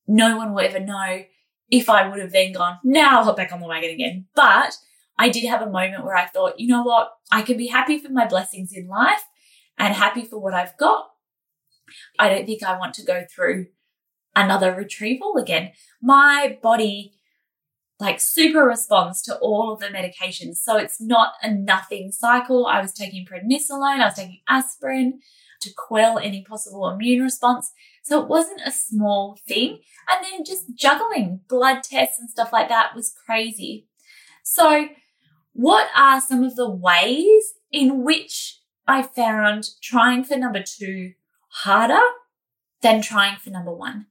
no 0.07 0.37
one 0.37 0.53
will 0.53 0.61
ever 0.61 0.81
know 0.81 1.25
if 1.71 1.89
I 1.89 2.07
would 2.07 2.21
have 2.21 2.33
then 2.33 2.53
gone, 2.53 2.79
now 2.85 3.19
I'll 3.19 3.25
hop 3.25 3.37
back 3.37 3.51
on 3.51 3.61
the 3.61 3.67
wagon 3.67 3.91
again. 3.91 4.27
But 4.35 4.77
I 5.19 5.31
did 5.31 5.47
have 5.47 5.63
a 5.63 5.71
moment 5.71 6.05
where 6.05 6.17
I 6.17 6.27
thought, 6.27 6.61
you 6.61 6.69
know 6.69 6.83
what? 6.83 7.13
I 7.31 7.43
can 7.43 7.57
be 7.57 7.69
happy 7.69 7.99
for 7.99 8.11
my 8.11 8.27
blessings 8.27 8.73
in 8.75 8.89
life 8.89 9.25
and 9.79 9.95
happy 9.95 10.23
for 10.25 10.39
what 10.39 10.53
I've 10.53 10.77
got. 10.77 11.09
I 12.19 12.29
don't 12.29 12.45
think 12.45 12.63
I 12.63 12.79
want 12.79 12.95
to 12.95 13.05
go 13.05 13.25
through 13.35 13.67
another 14.35 14.75
retrieval 14.75 15.37
again. 15.37 15.73
My 16.01 16.59
body 16.63 17.13
like 18.03 18.21
super 18.21 18.65
responds 18.65 19.23
to 19.23 19.39
all 19.39 19.73
of 19.73 19.79
the 19.79 19.87
medications. 19.87 20.57
So 20.57 20.77
it's 20.77 21.01
not 21.01 21.35
a 21.41 21.53
nothing 21.53 22.11
cycle. 22.11 22.67
I 22.67 22.81
was 22.81 22.93
taking 22.93 23.25
prednisolone, 23.25 24.01
I 24.01 24.07
was 24.07 24.15
taking 24.15 24.41
aspirin 24.49 25.21
to 25.61 25.71
quell 25.77 26.19
any 26.19 26.43
possible 26.43 26.89
immune 26.89 27.23
response. 27.23 27.71
So 28.03 28.21
it 28.21 28.29
wasn't 28.29 28.63
a 28.67 28.73
small 28.73 29.39
thing. 29.47 29.79
And 30.11 30.25
then 30.25 30.45
just 30.45 30.75
juggling 30.75 31.43
blood 31.49 31.85
tests 31.85 32.19
and 32.19 32.29
stuff 32.29 32.53
like 32.53 32.69
that 32.69 32.97
was 32.97 33.15
crazy. 33.25 33.87
So 34.43 34.89
what 35.53 35.87
are 35.97 36.21
some 36.21 36.43
of 36.43 36.57
the 36.57 36.69
ways 36.69 37.55
in 37.71 38.03
which 38.03 38.59
I 38.87 39.03
found 39.03 39.69
trying 39.81 40.25
for 40.25 40.37
number 40.37 40.65
two 40.67 41.13
harder 41.49 42.03
than 42.81 43.01
trying 43.01 43.37
for 43.37 43.51
number 43.51 43.73
one? 43.73 44.07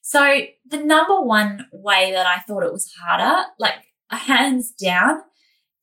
So 0.00 0.42
the 0.66 0.78
number 0.78 1.20
one 1.20 1.66
way 1.72 2.12
that 2.12 2.26
I 2.26 2.40
thought 2.40 2.62
it 2.62 2.72
was 2.72 2.92
harder, 3.00 3.46
like 3.58 3.74
hands 4.10 4.70
down, 4.70 5.22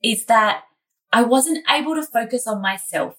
is 0.04 0.26
that 0.26 0.64
I 1.12 1.24
wasn't 1.24 1.66
able 1.70 1.96
to 1.96 2.04
focus 2.04 2.48
on 2.48 2.62
myself. 2.62 3.16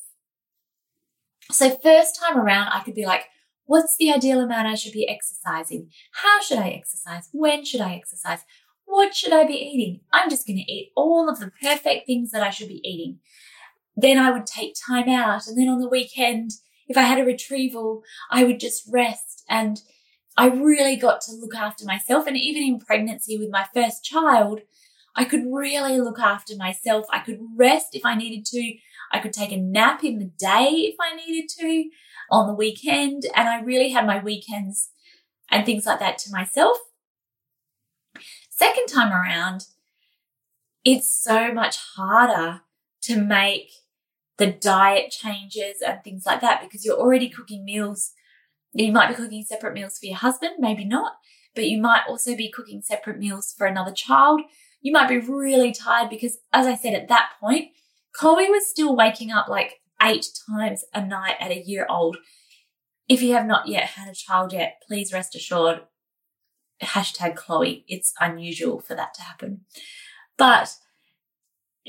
So 1.51 1.71
first 1.71 2.19
time 2.21 2.39
around, 2.39 2.69
I 2.69 2.81
could 2.81 2.95
be 2.95 3.07
like, 3.07 3.25
what's 3.65 3.97
the 3.97 4.13
ideal 4.13 4.41
amount 4.41 4.67
I 4.67 4.75
should 4.75 4.93
be 4.93 5.09
exercising? 5.09 5.91
How 6.13 6.41
should 6.41 6.59
I 6.59 6.71
exercise? 6.71 7.29
When 7.33 7.65
should 7.65 7.81
I 7.81 7.95
exercise? 7.95 8.41
What 8.85 9.15
should 9.15 9.33
I 9.33 9.45
be 9.47 9.55
eating? 9.55 10.01
I'm 10.13 10.31
just 10.31 10.47
going 10.47 10.59
to 10.59 10.73
eat 10.73 10.93
all 10.97 11.29
of 11.29 11.39
the 11.39 11.53
perfect 11.63 12.07
things 12.07 12.31
that 12.31 12.43
I 12.43 12.51
should 12.51 12.69
be 12.69 12.81
eating. 12.85 13.19
Then 13.97 14.19
I 14.19 14.31
would 14.31 14.47
take 14.47 14.75
time 14.75 15.09
out. 15.09 15.47
And 15.47 15.59
then 15.59 15.69
on 15.69 15.81
the 15.81 15.89
weekend, 15.89 16.53
if 16.87 16.97
I 16.97 17.03
had 17.03 17.21
a 17.21 17.25
retrieval, 17.25 18.03
I 18.31 18.45
would 18.45 18.61
just 18.61 18.89
rest 18.91 19.45
and 19.49 19.81
I 20.39 20.47
really 20.47 20.95
got 20.95 21.21
to 21.23 21.33
look 21.33 21.57
after 21.57 21.85
myself. 21.85 22.29
And 22.29 22.37
even 22.37 22.63
in 22.63 22.79
pregnancy 22.79 23.37
with 23.37 23.51
my 23.51 23.67
first 23.75 24.05
child, 24.05 24.61
I 25.17 25.25
could 25.25 25.43
really 25.51 26.01
look 26.01 26.21
after 26.21 26.55
myself. 26.57 27.07
I 27.11 27.19
could 27.19 27.41
rest 27.57 27.89
if 27.93 28.07
I 28.07 28.15
needed 28.15 28.47
to. 28.47 28.75
I 29.13 29.19
could 29.19 29.33
take 29.33 29.51
a 29.51 29.57
nap 29.57 30.05
in 30.05 30.21
the 30.21 30.31
day 30.39 30.93
if 30.93 30.95
I 31.01 31.17
needed 31.17 31.51
to 31.59 31.91
on 32.31 32.47
the 32.47 32.55
weekend. 32.55 33.25
And 33.35 33.49
I 33.49 33.61
really 33.61 33.91
had 33.91 34.07
my 34.07 34.23
weekends 34.23 34.91
and 35.51 35.67
things 35.67 35.87
like 35.87 35.99
that 35.99 36.19
to 36.19 36.31
myself. 36.31 36.79
Second 38.49 38.87
time 38.87 39.13
around, 39.13 39.67
it's 40.85 41.11
so 41.11 41.53
much 41.53 41.79
harder 41.97 42.61
to 43.03 43.21
make 43.21 43.73
the 44.37 44.47
diet 44.47 45.11
changes 45.11 45.83
and 45.85 46.05
things 46.05 46.25
like 46.25 46.41
that 46.43 46.63
because 46.63 46.85
you're 46.85 46.97
already 46.97 47.29
cooking 47.29 47.65
meals 47.65 48.13
you 48.73 48.93
might 48.93 49.09
be 49.09 49.15
cooking 49.15 49.45
separate 49.45 49.75
meals 49.75 49.99
for 49.99 50.07
your 50.07 50.17
husband, 50.17 50.55
maybe 50.59 50.85
not, 50.85 51.15
but 51.55 51.69
you 51.69 51.81
might 51.81 52.03
also 52.09 52.37
be 52.37 52.51
cooking 52.51 52.83
separate 52.83 53.19
meals 53.19 53.55
for 53.57 53.67
another 53.67 53.93
child. 53.93 54.43
You 54.81 54.93
might 54.93 55.09
be 55.09 55.19
really 55.19 55.73
tired 55.73 56.11
because, 56.11 56.39
as 56.53 56.67
I 56.67 56.77
said 56.77 56.95
at 56.95 57.09
that 57.09 57.31
point, 57.41 57.71
Chloe 58.13 58.51
was 58.51 58.69
still 58.69 58.95
waking 58.95 59.31
up 59.31 59.49
like 59.49 59.81
eight 60.03 60.27
times 60.49 60.85
a 60.95 61.05
night 61.05 61.37
at 61.41 61.51
a 61.51 61.63
year 61.63 61.87
old. 61.89 62.19
If 63.09 63.23
you 63.23 63.33
have 63.33 63.47
not 63.47 63.69
yet 63.69 63.85
had 63.85 64.09
a 64.09 64.15
child 64.15 64.53
yet, 64.53 64.83
please 64.87 65.13
rest 65.13 65.35
assured, 65.35 65.81
hashtag 66.83 67.37
Chloe, 67.37 67.85
it's 67.89 68.13
unusual 68.21 68.81
for 68.81 68.95
that 68.95 69.15
to 69.15 69.23
happen. 69.23 69.63
But 70.37 70.75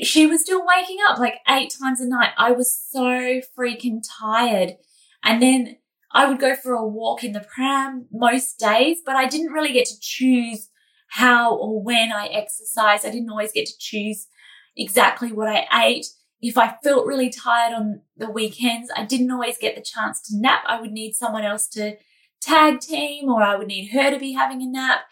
she 0.01 0.25
was 0.25 0.41
still 0.41 0.65
waking 0.65 0.97
up 1.07 1.19
like 1.19 1.39
eight 1.47 1.75
times 1.79 1.99
a 1.99 2.07
night. 2.07 2.31
I 2.37 2.51
was 2.51 2.75
so 2.89 3.41
freaking 3.57 4.01
tired. 4.19 4.77
And 5.23 5.41
then 5.41 5.77
I 6.19 6.27
would 6.27 6.39
go 6.39 6.53
for 6.53 6.73
a 6.73 6.85
walk 6.85 7.23
in 7.23 7.31
the 7.31 7.39
pram 7.39 8.07
most 8.11 8.59
days, 8.59 8.97
but 9.05 9.15
I 9.15 9.25
didn't 9.25 9.53
really 9.53 9.71
get 9.71 9.85
to 9.85 9.97
choose 10.01 10.67
how 11.07 11.55
or 11.55 11.81
when 11.81 12.11
I 12.11 12.27
exercised. 12.27 13.05
I 13.05 13.09
didn't 13.09 13.29
always 13.29 13.53
get 13.53 13.67
to 13.67 13.77
choose 13.79 14.27
exactly 14.75 15.31
what 15.31 15.47
I 15.47 15.65
ate. 15.85 16.07
If 16.41 16.57
I 16.57 16.75
felt 16.83 17.07
really 17.07 17.29
tired 17.29 17.73
on 17.73 18.01
the 18.17 18.29
weekends, 18.29 18.91
I 18.97 19.05
didn't 19.05 19.31
always 19.31 19.57
get 19.57 19.77
the 19.77 19.81
chance 19.81 20.19
to 20.23 20.35
nap. 20.35 20.63
I 20.67 20.81
would 20.81 20.91
need 20.91 21.13
someone 21.13 21.45
else 21.45 21.69
to 21.69 21.95
tag 22.41 22.81
team 22.81 23.29
or 23.29 23.41
I 23.41 23.55
would 23.55 23.67
need 23.67 23.87
her 23.93 24.11
to 24.11 24.19
be 24.19 24.33
having 24.33 24.61
a 24.61 24.65
nap. 24.65 25.03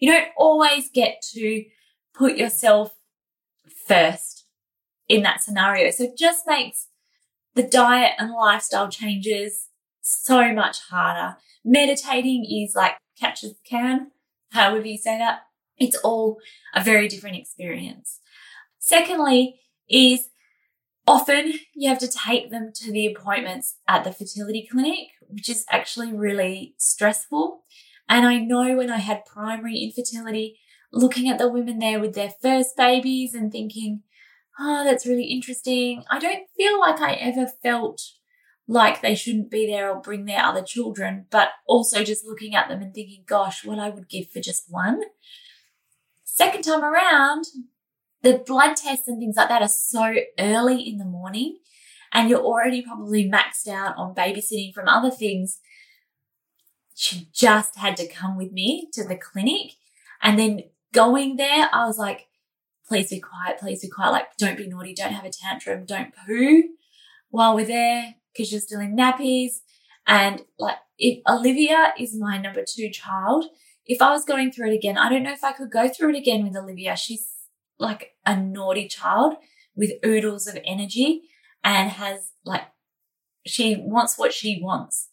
You 0.00 0.12
don't 0.12 0.28
always 0.34 0.88
get 0.88 1.20
to 1.34 1.62
put 2.14 2.38
yourself 2.38 2.94
first 3.86 4.46
in 5.10 5.24
that 5.24 5.42
scenario. 5.42 5.90
So 5.90 6.04
it 6.04 6.16
just 6.16 6.46
makes 6.46 6.88
the 7.54 7.62
diet 7.62 8.12
and 8.18 8.32
lifestyle 8.32 8.88
changes 8.88 9.68
so 10.04 10.52
much 10.52 10.80
harder. 10.90 11.36
Meditating 11.64 12.44
is 12.44 12.74
like 12.74 12.96
catch 13.18 13.42
as 13.42 13.54
can, 13.68 14.10
however 14.52 14.86
you 14.86 14.98
say 14.98 15.18
that. 15.18 15.40
It's 15.76 15.96
all 15.96 16.38
a 16.74 16.82
very 16.82 17.08
different 17.08 17.36
experience. 17.36 18.20
Secondly, 18.78 19.60
is 19.88 20.28
often 21.06 21.54
you 21.74 21.88
have 21.88 21.98
to 21.98 22.08
take 22.08 22.50
them 22.50 22.70
to 22.74 22.92
the 22.92 23.06
appointments 23.06 23.76
at 23.88 24.04
the 24.04 24.12
fertility 24.12 24.68
clinic, 24.70 25.08
which 25.28 25.48
is 25.48 25.64
actually 25.70 26.12
really 26.12 26.74
stressful. 26.78 27.64
And 28.08 28.26
I 28.26 28.38
know 28.38 28.76
when 28.76 28.90
I 28.90 28.98
had 28.98 29.24
primary 29.24 29.78
infertility, 29.78 30.58
looking 30.92 31.28
at 31.28 31.38
the 31.38 31.48
women 31.48 31.78
there 31.78 31.98
with 31.98 32.14
their 32.14 32.30
first 32.30 32.76
babies 32.76 33.34
and 33.34 33.50
thinking, 33.50 34.02
oh, 34.60 34.84
that's 34.84 35.06
really 35.06 35.24
interesting. 35.24 36.04
I 36.10 36.18
don't 36.18 36.48
feel 36.56 36.78
like 36.78 37.00
I 37.00 37.14
ever 37.14 37.46
felt 37.46 38.00
like 38.66 39.02
they 39.02 39.14
shouldn't 39.14 39.50
be 39.50 39.66
there 39.66 39.90
or 39.90 40.00
bring 40.00 40.24
their 40.24 40.42
other 40.42 40.62
children, 40.62 41.26
but 41.30 41.48
also 41.66 42.02
just 42.02 42.24
looking 42.24 42.54
at 42.54 42.68
them 42.68 42.80
and 42.80 42.94
thinking, 42.94 43.24
gosh, 43.26 43.64
what 43.64 43.78
I 43.78 43.90
would 43.90 44.08
give 44.08 44.30
for 44.30 44.40
just 44.40 44.64
one. 44.68 45.02
Second 46.24 46.62
time 46.62 46.82
around, 46.82 47.44
the 48.22 48.38
blood 48.38 48.76
tests 48.76 49.06
and 49.06 49.18
things 49.18 49.36
like 49.36 49.48
that 49.48 49.62
are 49.62 49.68
so 49.68 50.14
early 50.38 50.80
in 50.80 50.96
the 50.96 51.04
morning 51.04 51.58
and 52.12 52.30
you're 52.30 52.40
already 52.40 52.80
probably 52.80 53.30
maxed 53.30 53.68
out 53.68 53.96
on 53.98 54.14
babysitting 54.14 54.72
from 54.72 54.88
other 54.88 55.10
things. 55.10 55.58
She 56.94 57.28
just 57.32 57.76
had 57.76 57.96
to 57.98 58.08
come 58.08 58.36
with 58.36 58.52
me 58.52 58.88
to 58.94 59.04
the 59.04 59.16
clinic. 59.16 59.72
And 60.22 60.38
then 60.38 60.62
going 60.92 61.36
there, 61.36 61.68
I 61.72 61.86
was 61.86 61.98
like, 61.98 62.28
please 62.88 63.10
be 63.10 63.20
quiet, 63.20 63.58
please 63.58 63.82
be 63.82 63.90
quiet. 63.90 64.12
Like, 64.12 64.36
don't 64.38 64.56
be 64.56 64.68
naughty, 64.68 64.94
don't 64.94 65.12
have 65.12 65.24
a 65.24 65.30
tantrum, 65.30 65.84
don't 65.84 66.14
poo 66.14 66.62
while 67.30 67.56
we're 67.56 67.66
there 67.66 68.14
because 68.34 68.50
you're 68.50 68.60
still 68.60 68.80
in 68.80 68.96
nappies. 68.96 69.60
And 70.06 70.42
like, 70.58 70.76
if 70.98 71.20
Olivia 71.28 71.94
is 71.98 72.18
my 72.18 72.38
number 72.38 72.64
two 72.66 72.90
child, 72.90 73.46
if 73.86 74.00
I 74.00 74.10
was 74.10 74.24
going 74.24 74.50
through 74.50 74.72
it 74.72 74.76
again, 74.76 74.98
I 74.98 75.08
don't 75.08 75.22
know 75.22 75.32
if 75.32 75.44
I 75.44 75.52
could 75.52 75.70
go 75.70 75.88
through 75.88 76.10
it 76.10 76.18
again 76.18 76.44
with 76.44 76.56
Olivia. 76.56 76.96
She's 76.96 77.26
like 77.78 78.12
a 78.24 78.36
naughty 78.36 78.88
child 78.88 79.34
with 79.74 79.92
oodles 80.04 80.46
of 80.46 80.58
energy 80.64 81.22
and 81.62 81.90
has 81.90 82.32
like, 82.44 82.62
she 83.46 83.76
wants 83.76 84.18
what 84.18 84.32
she 84.32 84.60
wants. 84.62 85.08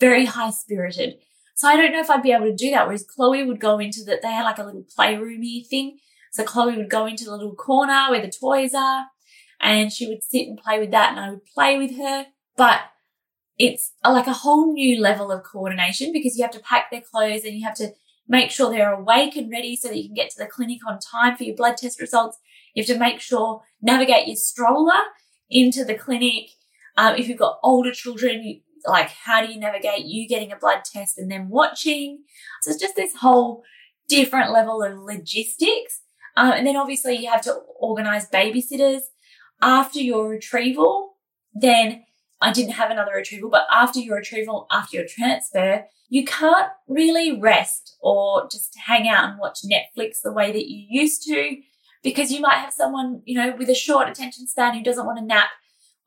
Very 0.00 0.24
high 0.24 0.50
spirited. 0.50 1.16
So 1.54 1.68
I 1.68 1.76
don't 1.76 1.92
know 1.92 2.00
if 2.00 2.10
I'd 2.10 2.22
be 2.22 2.32
able 2.32 2.46
to 2.46 2.54
do 2.54 2.70
that. 2.70 2.86
Whereas 2.86 3.04
Chloe 3.04 3.44
would 3.44 3.60
go 3.60 3.78
into 3.78 4.04
that, 4.04 4.22
they 4.22 4.28
had 4.28 4.44
like 4.44 4.58
a 4.58 4.64
little 4.64 4.84
playroomy 4.98 5.66
thing. 5.66 5.98
So 6.32 6.44
Chloe 6.44 6.76
would 6.76 6.90
go 6.90 7.06
into 7.06 7.24
the 7.24 7.30
little 7.30 7.54
corner 7.54 8.10
where 8.10 8.20
the 8.20 8.30
toys 8.30 8.74
are 8.74 9.06
and 9.60 9.92
she 9.92 10.06
would 10.06 10.22
sit 10.22 10.48
and 10.48 10.58
play 10.58 10.78
with 10.78 10.90
that 10.90 11.12
and 11.12 11.20
I 11.20 11.30
would 11.30 11.44
play 11.46 11.78
with 11.78 11.96
her. 11.96 12.26
But 12.56 12.80
it's 13.58 13.92
like 14.04 14.26
a 14.26 14.32
whole 14.32 14.72
new 14.72 15.00
level 15.00 15.32
of 15.32 15.42
coordination 15.42 16.12
because 16.12 16.36
you 16.36 16.44
have 16.44 16.52
to 16.52 16.60
pack 16.60 16.90
their 16.90 17.00
clothes 17.00 17.44
and 17.44 17.54
you 17.54 17.64
have 17.64 17.76
to 17.76 17.92
make 18.28 18.50
sure 18.50 18.70
they're 18.70 18.92
awake 18.92 19.36
and 19.36 19.50
ready 19.50 19.76
so 19.76 19.88
that 19.88 19.96
you 19.96 20.08
can 20.08 20.14
get 20.14 20.30
to 20.30 20.38
the 20.38 20.46
clinic 20.46 20.80
on 20.86 20.98
time 20.98 21.36
for 21.36 21.44
your 21.44 21.56
blood 21.56 21.76
test 21.76 22.00
results. 22.00 22.38
You 22.74 22.82
have 22.82 22.94
to 22.94 22.98
make 22.98 23.20
sure, 23.20 23.62
navigate 23.80 24.26
your 24.26 24.36
stroller 24.36 25.00
into 25.48 25.84
the 25.84 25.94
clinic. 25.94 26.50
Um, 26.96 27.16
if 27.16 27.28
you've 27.28 27.38
got 27.38 27.58
older 27.62 27.92
children, 27.92 28.42
you, 28.42 28.60
like 28.84 29.08
how 29.08 29.44
do 29.44 29.52
you 29.52 29.58
navigate 29.58 30.04
you 30.04 30.28
getting 30.28 30.52
a 30.52 30.56
blood 30.56 30.84
test 30.84 31.18
and 31.18 31.30
then 31.30 31.48
watching? 31.48 32.24
So 32.62 32.70
it's 32.70 32.80
just 32.80 32.96
this 32.96 33.16
whole 33.16 33.62
different 34.08 34.52
level 34.52 34.82
of 34.82 34.98
logistics. 34.98 36.02
Um, 36.36 36.52
and 36.52 36.66
then 36.66 36.76
obviously 36.76 37.16
you 37.16 37.30
have 37.30 37.42
to 37.42 37.54
organize 37.78 38.28
babysitters 38.28 39.02
after 39.62 40.00
your 40.00 40.28
retrieval. 40.28 41.14
Then 41.54 42.04
I 42.40 42.52
didn't 42.52 42.72
have 42.72 42.90
another 42.90 43.12
retrieval, 43.14 43.50
but 43.50 43.66
after 43.70 43.98
your 43.98 44.16
retrieval, 44.16 44.66
after 44.70 44.96
your 44.96 45.06
transfer, 45.06 45.86
you 46.08 46.24
can't 46.24 46.70
really 46.86 47.40
rest 47.40 47.96
or 48.00 48.48
just 48.50 48.76
hang 48.86 49.08
out 49.08 49.24
and 49.24 49.38
watch 49.38 49.60
Netflix 49.64 50.20
the 50.22 50.32
way 50.32 50.52
that 50.52 50.68
you 50.68 50.86
used 50.88 51.24
to 51.24 51.56
because 52.02 52.30
you 52.30 52.40
might 52.40 52.58
have 52.58 52.72
someone, 52.72 53.22
you 53.24 53.34
know, 53.34 53.54
with 53.56 53.68
a 53.68 53.74
short 53.74 54.08
attention 54.08 54.46
span 54.46 54.74
who 54.74 54.84
doesn't 54.84 55.06
want 55.06 55.18
to 55.18 55.24
nap 55.24 55.48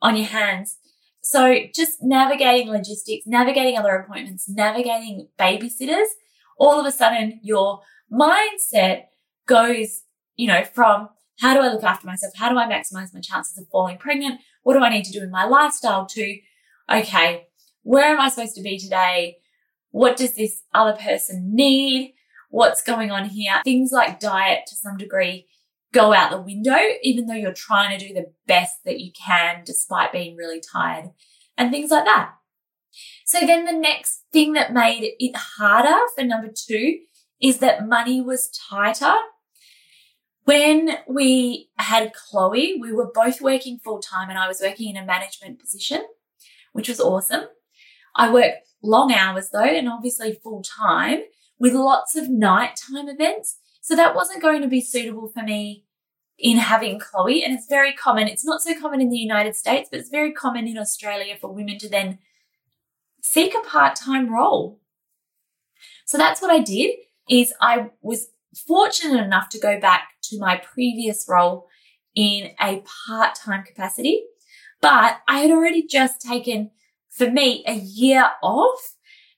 on 0.01 0.15
your 0.15 0.27
hands. 0.27 0.77
So 1.21 1.57
just 1.75 2.01
navigating 2.01 2.69
logistics, 2.69 3.27
navigating 3.27 3.77
other 3.77 3.95
appointments, 3.95 4.47
navigating 4.47 5.27
babysitters, 5.37 6.07
all 6.57 6.79
of 6.79 6.85
a 6.85 6.91
sudden 6.91 7.39
your 7.43 7.81
mindset 8.11 9.05
goes, 9.45 10.01
you 10.37 10.47
know, 10.47 10.63
from 10.63 11.09
how 11.39 11.53
do 11.53 11.61
I 11.61 11.71
look 11.71 11.83
after 11.83 12.05
myself? 12.05 12.33
How 12.35 12.49
do 12.49 12.57
I 12.57 12.65
maximize 12.67 13.13
my 13.13 13.21
chances 13.21 13.57
of 13.57 13.67
falling 13.69 13.97
pregnant? 13.97 14.41
What 14.63 14.73
do 14.73 14.81
I 14.81 14.89
need 14.89 15.05
to 15.05 15.11
do 15.11 15.23
in 15.23 15.31
my 15.31 15.45
lifestyle 15.45 16.05
to, 16.07 16.37
okay, 16.91 17.47
where 17.83 18.05
am 18.05 18.19
I 18.19 18.29
supposed 18.29 18.55
to 18.55 18.61
be 18.61 18.77
today? 18.77 19.37
What 19.91 20.17
does 20.17 20.35
this 20.35 20.63
other 20.73 20.97
person 20.97 21.55
need? 21.55 22.13
What's 22.49 22.83
going 22.83 23.11
on 23.11 23.25
here? 23.25 23.61
Things 23.63 23.91
like 23.91 24.19
diet 24.19 24.61
to 24.67 24.75
some 24.75 24.97
degree 24.97 25.47
go 25.91 26.13
out 26.13 26.31
the 26.31 26.41
window, 26.41 26.77
even 27.01 27.25
though 27.25 27.33
you're 27.33 27.53
trying 27.53 27.97
to 27.97 28.07
do 28.07 28.13
the 28.13 28.31
best 28.47 28.83
that 28.85 28.99
you 28.99 29.11
can 29.11 29.63
despite 29.65 30.11
being 30.11 30.35
really 30.35 30.61
tired 30.61 31.09
and 31.57 31.71
things 31.71 31.91
like 31.91 32.05
that. 32.05 32.33
So 33.25 33.39
then 33.45 33.65
the 33.65 33.73
next 33.73 34.23
thing 34.31 34.53
that 34.53 34.73
made 34.73 35.15
it 35.19 35.35
harder 35.35 35.99
for 36.15 36.23
number 36.23 36.49
two 36.53 36.99
is 37.41 37.59
that 37.59 37.87
money 37.87 38.21
was 38.21 38.51
tighter. 38.69 39.15
When 40.49 40.97
we 41.07 41.69
had 41.77 42.11
Chloe, 42.11 42.79
we 42.81 42.91
were 42.91 43.11
both 43.13 43.39
working 43.39 43.77
full 43.77 43.99
time 43.99 44.31
and 44.31 44.39
I 44.39 44.47
was 44.47 44.61
working 44.61 44.89
in 44.89 44.97
a 44.97 45.05
management 45.05 45.59
position, 45.59 46.03
which 46.73 46.89
was 46.89 46.99
awesome. 46.99 47.43
I 48.15 48.33
worked 48.33 48.67
long 48.81 49.13
hours 49.13 49.51
though, 49.51 49.59
and 49.59 49.87
obviously 49.87 50.39
full 50.41 50.63
time 50.63 51.19
with 51.59 51.73
lots 51.73 52.15
of 52.15 52.31
nighttime 52.31 53.07
events. 53.07 53.59
So 53.81 53.95
that 53.95 54.15
wasn't 54.15 54.41
going 54.41 54.63
to 54.63 54.67
be 54.67 54.81
suitable 54.81 55.27
for 55.31 55.43
me 55.43 55.85
in 56.39 56.57
having 56.57 56.97
Chloe. 56.97 57.43
And 57.43 57.53
it's 57.53 57.67
very 57.67 57.93
common. 57.93 58.27
It's 58.27 58.43
not 58.43 58.63
so 58.63 58.73
common 58.73 59.01
in 59.01 59.09
the 59.09 59.19
United 59.19 59.55
States, 59.55 59.87
but 59.91 59.99
it's 59.99 60.09
very 60.09 60.31
common 60.31 60.67
in 60.67 60.79
Australia 60.79 61.35
for 61.39 61.53
women 61.53 61.77
to 61.77 61.87
then 61.87 62.17
seek 63.21 63.53
a 63.53 63.61
part-time 63.61 64.33
role. 64.33 64.81
So 66.07 66.17
that's 66.17 66.41
what 66.41 66.49
I 66.49 66.59
did 66.59 66.95
is 67.29 67.53
I 67.61 67.91
was 68.01 68.29
fortunate 68.67 69.23
enough 69.23 69.49
to 69.49 69.59
go 69.59 69.79
back 69.79 70.09
to 70.23 70.39
my 70.39 70.57
previous 70.57 71.25
role 71.27 71.67
in 72.15 72.51
a 72.59 72.83
part-time 73.07 73.63
capacity, 73.63 74.23
but 74.81 75.17
I 75.27 75.39
had 75.39 75.51
already 75.51 75.85
just 75.85 76.21
taken 76.21 76.71
for 77.09 77.29
me 77.29 77.63
a 77.67 77.75
year 77.75 78.31
off. 78.41 78.95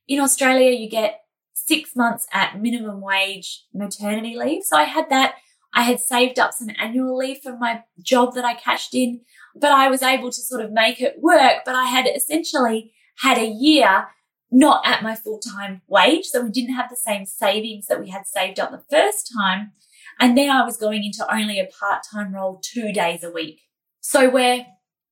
In 0.07 0.19
Australia, 0.19 0.71
you 0.71 0.89
get 0.89 1.21
six 1.53 1.95
months 1.95 2.27
at 2.33 2.59
minimum 2.59 3.01
wage 3.01 3.65
maternity 3.73 4.35
leave. 4.35 4.63
So 4.63 4.77
I 4.77 4.83
had 4.83 5.09
that. 5.09 5.35
I 5.73 5.83
had 5.83 5.99
saved 5.99 6.37
up 6.37 6.53
some 6.53 6.69
annual 6.77 7.17
leave 7.17 7.39
from 7.41 7.59
my 7.59 7.83
job 8.01 8.33
that 8.35 8.43
I 8.43 8.55
cashed 8.55 8.93
in, 8.93 9.21
but 9.55 9.71
I 9.71 9.89
was 9.89 10.01
able 10.01 10.29
to 10.29 10.41
sort 10.41 10.61
of 10.61 10.71
make 10.71 11.01
it 11.01 11.21
work. 11.21 11.63
But 11.65 11.75
I 11.75 11.85
had 11.85 12.07
essentially 12.07 12.91
had 13.19 13.37
a 13.37 13.47
year 13.47 14.07
not 14.51 14.85
at 14.85 15.01
my 15.01 15.15
full 15.15 15.39
time 15.39 15.81
wage. 15.87 16.25
So 16.25 16.43
we 16.43 16.51
didn't 16.51 16.75
have 16.75 16.89
the 16.89 16.97
same 16.97 17.25
savings 17.25 17.87
that 17.87 17.99
we 17.99 18.09
had 18.09 18.27
saved 18.27 18.59
up 18.59 18.71
the 18.71 18.83
first 18.89 19.31
time. 19.33 19.71
And 20.19 20.37
then 20.37 20.49
I 20.49 20.63
was 20.63 20.77
going 20.77 21.03
into 21.03 21.25
only 21.33 21.59
a 21.59 21.67
part 21.67 22.03
time 22.11 22.33
role 22.33 22.61
two 22.61 22.91
days 22.91 23.23
a 23.23 23.31
week. 23.31 23.61
So 24.01 24.29
where 24.29 24.65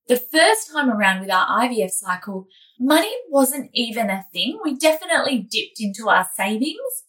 the 0.08 0.18
first 0.18 0.72
time 0.72 0.90
around 0.90 1.22
with 1.22 1.32
our 1.32 1.48
IVF 1.62 1.92
cycle, 1.92 2.48
money 2.80 3.16
wasn't 3.30 3.70
even 3.74 4.10
a 4.10 4.26
thing. 4.34 4.60
We 4.64 4.76
definitely 4.76 5.38
dipped 5.38 5.80
into 5.80 6.10
our 6.10 6.28
savings 6.36 7.04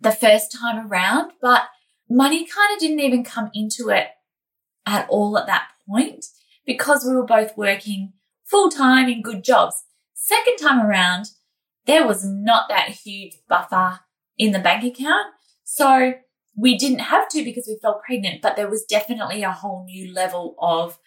the 0.00 0.12
first 0.12 0.52
time 0.52 0.90
around, 0.90 1.32
but 1.40 1.62
money 2.10 2.44
kind 2.44 2.74
of 2.74 2.80
didn't 2.80 3.00
even 3.00 3.24
come 3.24 3.50
into 3.54 3.88
it 3.88 4.08
at 4.84 5.08
all 5.08 5.38
at 5.38 5.46
that 5.46 5.68
point 5.88 6.26
because 6.66 7.04
we 7.04 7.14
were 7.14 7.24
both 7.24 7.56
working 7.56 8.12
full 8.44 8.68
time 8.68 9.08
in 9.08 9.22
good 9.22 9.44
jobs. 9.44 9.84
Second 10.24 10.56
time 10.56 10.80
around, 10.80 11.30
there 11.86 12.06
was 12.06 12.24
not 12.24 12.68
that 12.68 12.90
huge 12.90 13.38
buffer 13.48 13.98
in 14.38 14.52
the 14.52 14.60
bank 14.60 14.84
account. 14.84 15.26
So 15.64 16.14
we 16.56 16.78
didn't 16.78 17.00
have 17.00 17.28
to 17.30 17.42
because 17.42 17.64
we 17.66 17.76
felt 17.82 18.04
pregnant, 18.04 18.40
but 18.40 18.54
there 18.54 18.70
was 18.70 18.84
definitely 18.84 19.42
a 19.42 19.50
whole 19.50 19.84
new 19.84 20.14
level 20.14 20.54
of 20.60 21.00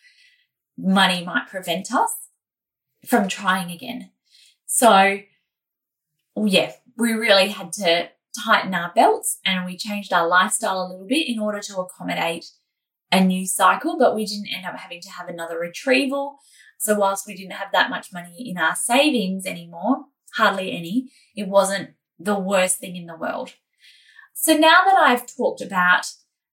money 0.77 1.23
might 1.23 1.47
prevent 1.47 1.93
us 1.93 2.11
from 3.07 3.29
trying 3.29 3.71
again. 3.71 4.11
So, 4.65 5.19
yeah, 6.35 6.73
we 6.97 7.13
really 7.13 7.47
had 7.47 7.71
to 7.73 8.09
tighten 8.43 8.73
our 8.73 8.91
belts 8.93 9.39
and 9.45 9.65
we 9.65 9.77
changed 9.77 10.11
our 10.11 10.27
lifestyle 10.27 10.81
a 10.81 10.89
little 10.91 11.07
bit 11.07 11.29
in 11.29 11.39
order 11.39 11.61
to 11.61 11.77
accommodate 11.77 12.47
a 13.13 13.23
new 13.23 13.47
cycle, 13.47 13.97
but 13.97 14.13
we 14.13 14.25
didn't 14.25 14.53
end 14.53 14.65
up 14.65 14.77
having 14.77 14.99
to 14.99 15.11
have 15.11 15.29
another 15.29 15.57
retrieval. 15.57 16.37
So, 16.77 16.97
whilst 16.97 17.27
we 17.27 17.35
didn't 17.35 17.53
have 17.53 17.71
that 17.71 17.89
much 17.89 18.13
money 18.13 18.49
in 18.49 18.57
our 18.57 18.75
savings 18.75 19.45
anymore, 19.45 20.05
hardly 20.35 20.71
any, 20.71 21.09
it 21.35 21.47
wasn't 21.47 21.91
the 22.19 22.37
worst 22.37 22.79
thing 22.79 22.95
in 22.95 23.05
the 23.05 23.17
world. 23.17 23.53
So, 24.33 24.55
now 24.55 24.83
that 24.85 24.97
I've 24.97 25.25
talked 25.27 25.61
about 25.61 26.05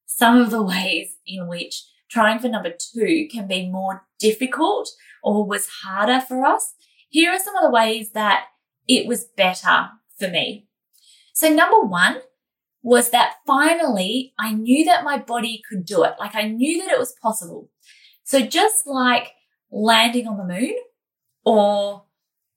some 0.07 0.39
of 0.39 0.51
the 0.51 0.63
ways 0.63 1.17
in 1.27 1.49
which 1.49 1.85
trying 2.11 2.39
for 2.39 2.49
number 2.49 2.71
two 2.71 3.27
can 3.31 3.47
be 3.47 3.71
more 3.71 4.07
difficult 4.19 4.91
or 5.23 5.47
was 5.47 5.69
harder 5.83 6.21
for 6.21 6.45
us, 6.45 6.75
here 7.09 7.31
are 7.33 7.39
some 7.39 7.57
of 7.57 7.63
the 7.63 7.71
ways 7.71 8.13
that 8.13 8.47
it 8.89 9.07
was 9.07 9.25
better 9.37 9.91
for 10.19 10.29
me. 10.29 10.67
So 11.35 11.49
number 11.49 11.81
one 11.81 12.21
was 12.83 13.11
that 13.11 13.37
finally 13.47 14.35
I 14.39 14.53
knew 14.53 14.85
that 14.85 15.05
my 15.05 15.19
body 15.19 15.63
could 15.69 15.85
do 15.85 16.05
it. 16.05 16.15
Like 16.19 16.35
I 16.35 16.49
knew 16.49 16.83
that 16.83 16.93
it 16.93 16.99
was 16.99 17.15
possible. 17.23 17.71
So 18.25 18.41
just 18.41 18.87
like 18.87 19.33
landing 19.73 20.29
on 20.29 20.37
the 20.37 20.45
moon 20.45 20.75
or 21.45 22.05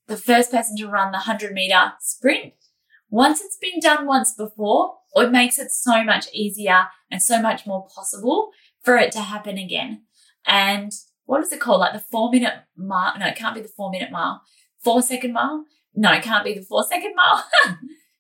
the 0.07 0.17
first 0.17 0.51
person 0.51 0.77
to 0.77 0.87
run 0.87 1.11
the 1.11 1.17
100 1.17 1.53
meter 1.53 1.93
sprint, 1.99 2.53
once 3.09 3.41
it's 3.41 3.57
been 3.57 3.79
done 3.79 4.05
once 4.05 4.33
before, 4.33 4.97
it 5.15 5.31
makes 5.31 5.57
it 5.57 5.71
so 5.71 6.03
much 6.03 6.27
easier 6.33 6.87
and 7.09 7.21
so 7.21 7.41
much 7.41 7.65
more 7.65 7.87
possible 7.87 8.51
for 8.83 8.97
it 8.97 9.11
to 9.13 9.21
happen 9.21 9.57
again. 9.57 10.03
And 10.45 10.91
what 11.23 11.41
is 11.41 11.51
it 11.51 11.59
called? 11.59 11.79
Like 11.79 11.93
the 11.93 11.99
four 11.99 12.29
minute 12.29 12.53
mile. 12.75 13.17
No, 13.17 13.27
it 13.27 13.35
can't 13.35 13.55
be 13.55 13.61
the 13.61 13.67
four 13.67 13.89
minute 13.89 14.11
mile. 14.11 14.41
Four 14.83 15.01
second 15.01 15.33
mile. 15.33 15.65
No, 15.95 16.11
it 16.11 16.23
can't 16.23 16.45
be 16.45 16.53
the 16.53 16.61
four 16.61 16.83
second 16.83 17.13
mile. 17.15 17.45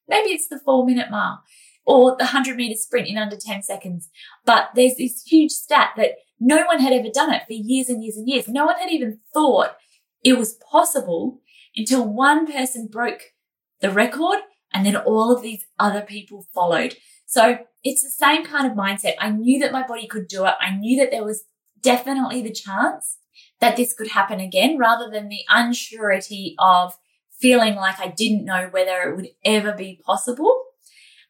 Maybe 0.07 0.29
it's 0.29 0.47
the 0.47 0.59
four 0.59 0.85
minute 0.85 1.11
mile 1.11 1.43
or 1.85 2.11
the 2.11 2.25
100 2.25 2.57
meter 2.57 2.77
sprint 2.77 3.07
in 3.07 3.17
under 3.17 3.37
10 3.37 3.63
seconds. 3.63 4.09
But 4.45 4.69
there's 4.75 4.95
this 4.95 5.23
huge 5.23 5.51
stat 5.51 5.91
that 5.97 6.11
no 6.39 6.63
one 6.65 6.79
had 6.79 6.93
ever 6.93 7.09
done 7.13 7.33
it 7.33 7.43
for 7.47 7.53
years 7.53 7.89
and 7.89 8.03
years 8.03 8.17
and 8.17 8.27
years. 8.27 8.47
No 8.47 8.65
one 8.65 8.77
had 8.77 8.91
even 8.91 9.19
thought 9.33 9.75
it 10.23 10.37
was 10.37 10.59
possible 10.71 11.41
until 11.75 12.07
one 12.07 12.51
person 12.51 12.87
broke 12.87 13.33
the 13.81 13.91
record 13.91 14.39
and 14.73 14.85
then 14.85 14.95
all 14.95 15.35
of 15.35 15.41
these 15.41 15.65
other 15.79 16.01
people 16.01 16.45
followed. 16.53 16.95
So 17.25 17.59
it's 17.83 18.01
the 18.01 18.09
same 18.09 18.45
kind 18.45 18.69
of 18.69 18.77
mindset. 18.77 19.15
I 19.19 19.31
knew 19.31 19.59
that 19.59 19.71
my 19.71 19.85
body 19.85 20.07
could 20.07 20.27
do 20.27 20.45
it. 20.45 20.55
I 20.59 20.75
knew 20.75 20.99
that 20.99 21.11
there 21.11 21.23
was 21.23 21.43
definitely 21.81 22.41
the 22.41 22.51
chance 22.51 23.17
that 23.59 23.77
this 23.77 23.93
could 23.93 24.09
happen 24.09 24.39
again 24.39 24.77
rather 24.77 25.09
than 25.09 25.29
the 25.29 25.41
unsurety 25.49 26.55
of 26.59 26.93
feeling 27.39 27.75
like 27.75 27.99
I 27.99 28.07
didn't 28.07 28.45
know 28.45 28.67
whether 28.71 29.09
it 29.09 29.15
would 29.15 29.29
ever 29.43 29.73
be 29.73 30.01
possible. 30.05 30.63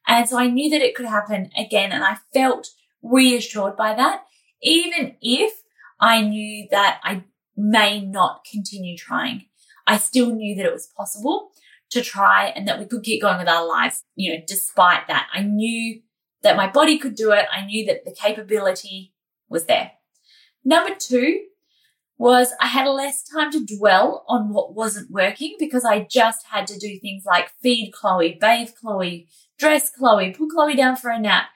And 0.08 0.28
so 0.30 0.38
I 0.38 0.48
knew 0.48 0.70
that 0.70 0.82
it 0.82 0.96
could 0.96 1.08
happen 1.08 1.50
again 1.58 1.92
and 1.92 2.04
I 2.04 2.18
felt 2.34 2.70
reassured 3.02 3.76
by 3.76 3.94
that, 3.96 4.24
even 4.62 5.16
if 5.22 5.54
I 6.00 6.22
knew 6.22 6.68
that 6.72 7.00
I 7.04 7.24
may 7.56 8.02
not 8.02 8.46
continue 8.50 8.98
trying. 8.98 9.46
I 9.88 9.98
still 9.98 10.34
knew 10.34 10.56
that 10.56 10.66
it 10.66 10.74
was 10.74 10.88
possible 10.98 11.52
to 11.92 12.02
try 12.02 12.48
and 12.48 12.68
that 12.68 12.80
we 12.80 12.86
could 12.86 13.04
keep 13.04 13.22
going 13.22 13.38
with 13.38 13.48
our 13.48 13.66
lives, 13.66 14.04
you 14.16 14.34
know, 14.34 14.44
despite 14.48 15.08
that. 15.08 15.28
I 15.34 15.42
knew 15.44 16.02
that 16.42 16.58
my 16.58 16.70
body 16.70 16.98
could 16.98 17.16
do 17.16 17.32
it. 17.32 17.46
I 17.52 17.66
knew 17.66 17.86
that 17.86 18.06
the 18.06 18.14
capability 18.14 19.14
was 19.48 19.66
there. 19.66 19.92
Number 20.64 20.96
two 20.96 21.46
was 22.18 22.54
I 22.62 22.68
had 22.68 22.88
less 22.88 23.24
time 23.24 23.52
to 23.52 23.66
dwell 23.78 24.26
on 24.28 24.50
what 24.50 24.74
wasn't 24.74 25.12
working 25.12 25.56
because 25.60 25.86
I 25.86 26.08
just 26.10 26.48
had 26.48 26.66
to 26.68 26.80
do 26.80 26.98
things 27.00 27.24
like 27.26 27.52
feed 27.62 27.92
Chloe, 27.92 28.38
bathe 28.40 28.70
Chloe, 28.80 29.28
dress 29.60 29.90
Chloe, 29.90 30.34
put 30.34 30.50
Chloe 30.50 30.76
down 30.76 30.96
for 30.96 31.10
a 31.12 31.20
nap. 31.20 31.48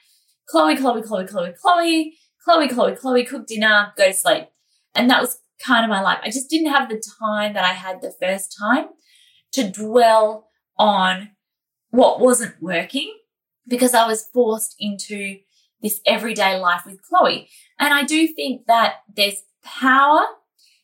Chloe, 0.48 0.76
Chloe, 0.76 1.02
Chloe, 1.02 1.28
Chloe, 1.28 1.54
Chloe, 1.54 2.18
Chloe, 2.44 2.70
Chloe, 2.70 2.96
Chloe, 2.96 3.26
cook 3.26 3.48
dinner, 3.48 3.94
go 3.98 4.08
to 4.08 4.14
sleep. 4.14 4.48
And 4.96 5.10
that 5.10 5.22
was 5.22 5.40
kind 5.64 5.84
of 5.84 5.90
my 5.90 6.02
life. 6.02 6.20
I 6.24 6.30
just 6.30 6.50
didn't 6.50 6.72
have 6.72 6.90
the 6.90 7.02
time 7.20 7.54
that 7.54 7.66
I 7.66 7.74
had 7.74 8.02
the 8.02 8.14
first 8.20 8.56
time 8.58 8.88
to 9.54 9.70
dwell 9.70 10.50
on 10.78 11.32
what 11.90 12.20
wasn't 12.20 12.62
working 12.62 13.14
because 13.68 13.94
I 13.94 14.08
was 14.08 14.30
forced 14.34 14.76
into 14.80 15.38
this 15.82 16.02
everyday 16.06 16.60
life 16.60 16.84
with 16.86 17.02
Chloe. 17.02 17.50
And 17.80 17.94
I 17.94 18.04
do 18.04 18.28
think 18.28 18.66
that 18.68 18.96
there's 19.14 19.44
power 19.64 20.22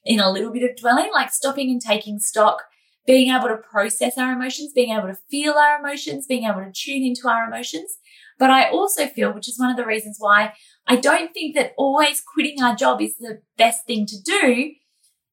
in 0.04 0.20
a 0.20 0.32
little 0.32 0.52
bit 0.52 0.70
of 0.70 0.78
dwelling, 0.78 1.10
like 1.14 1.32
stopping 1.32 1.70
and 1.70 1.82
taking 1.82 2.20
stock, 2.20 2.64
being 3.06 3.34
able 3.34 3.48
to 3.48 3.58
process 3.58 4.18
our 4.18 4.34
emotions, 4.34 4.72
being 4.74 4.96
able 4.96 5.08
to 5.08 5.18
feel 5.30 5.54
our 5.54 5.80
emotions, 5.80 6.26
being 6.28 6.44
able 6.44 6.62
to 6.62 6.72
tune 6.72 7.04
into 7.04 7.28
our 7.28 7.46
emotions. 7.46 7.98
But 8.38 8.50
I 8.50 8.70
also 8.70 9.08
feel, 9.08 9.34
which 9.34 9.48
is 9.48 9.60
one 9.60 9.70
of 9.70 9.78
the 9.78 9.86
reasons 9.86 10.18
why 10.20 10.54
I 10.88 10.98
don't 10.98 11.34
think 11.34 11.56
that 11.56 11.74
always 11.78 12.22
quitting 12.22 12.62
our 12.62 12.76
job 12.76 13.02
is 13.02 13.16
the 13.18 13.42
best 13.58 13.86
thing 13.86 14.06
to 14.08 14.22
do, 14.22 14.72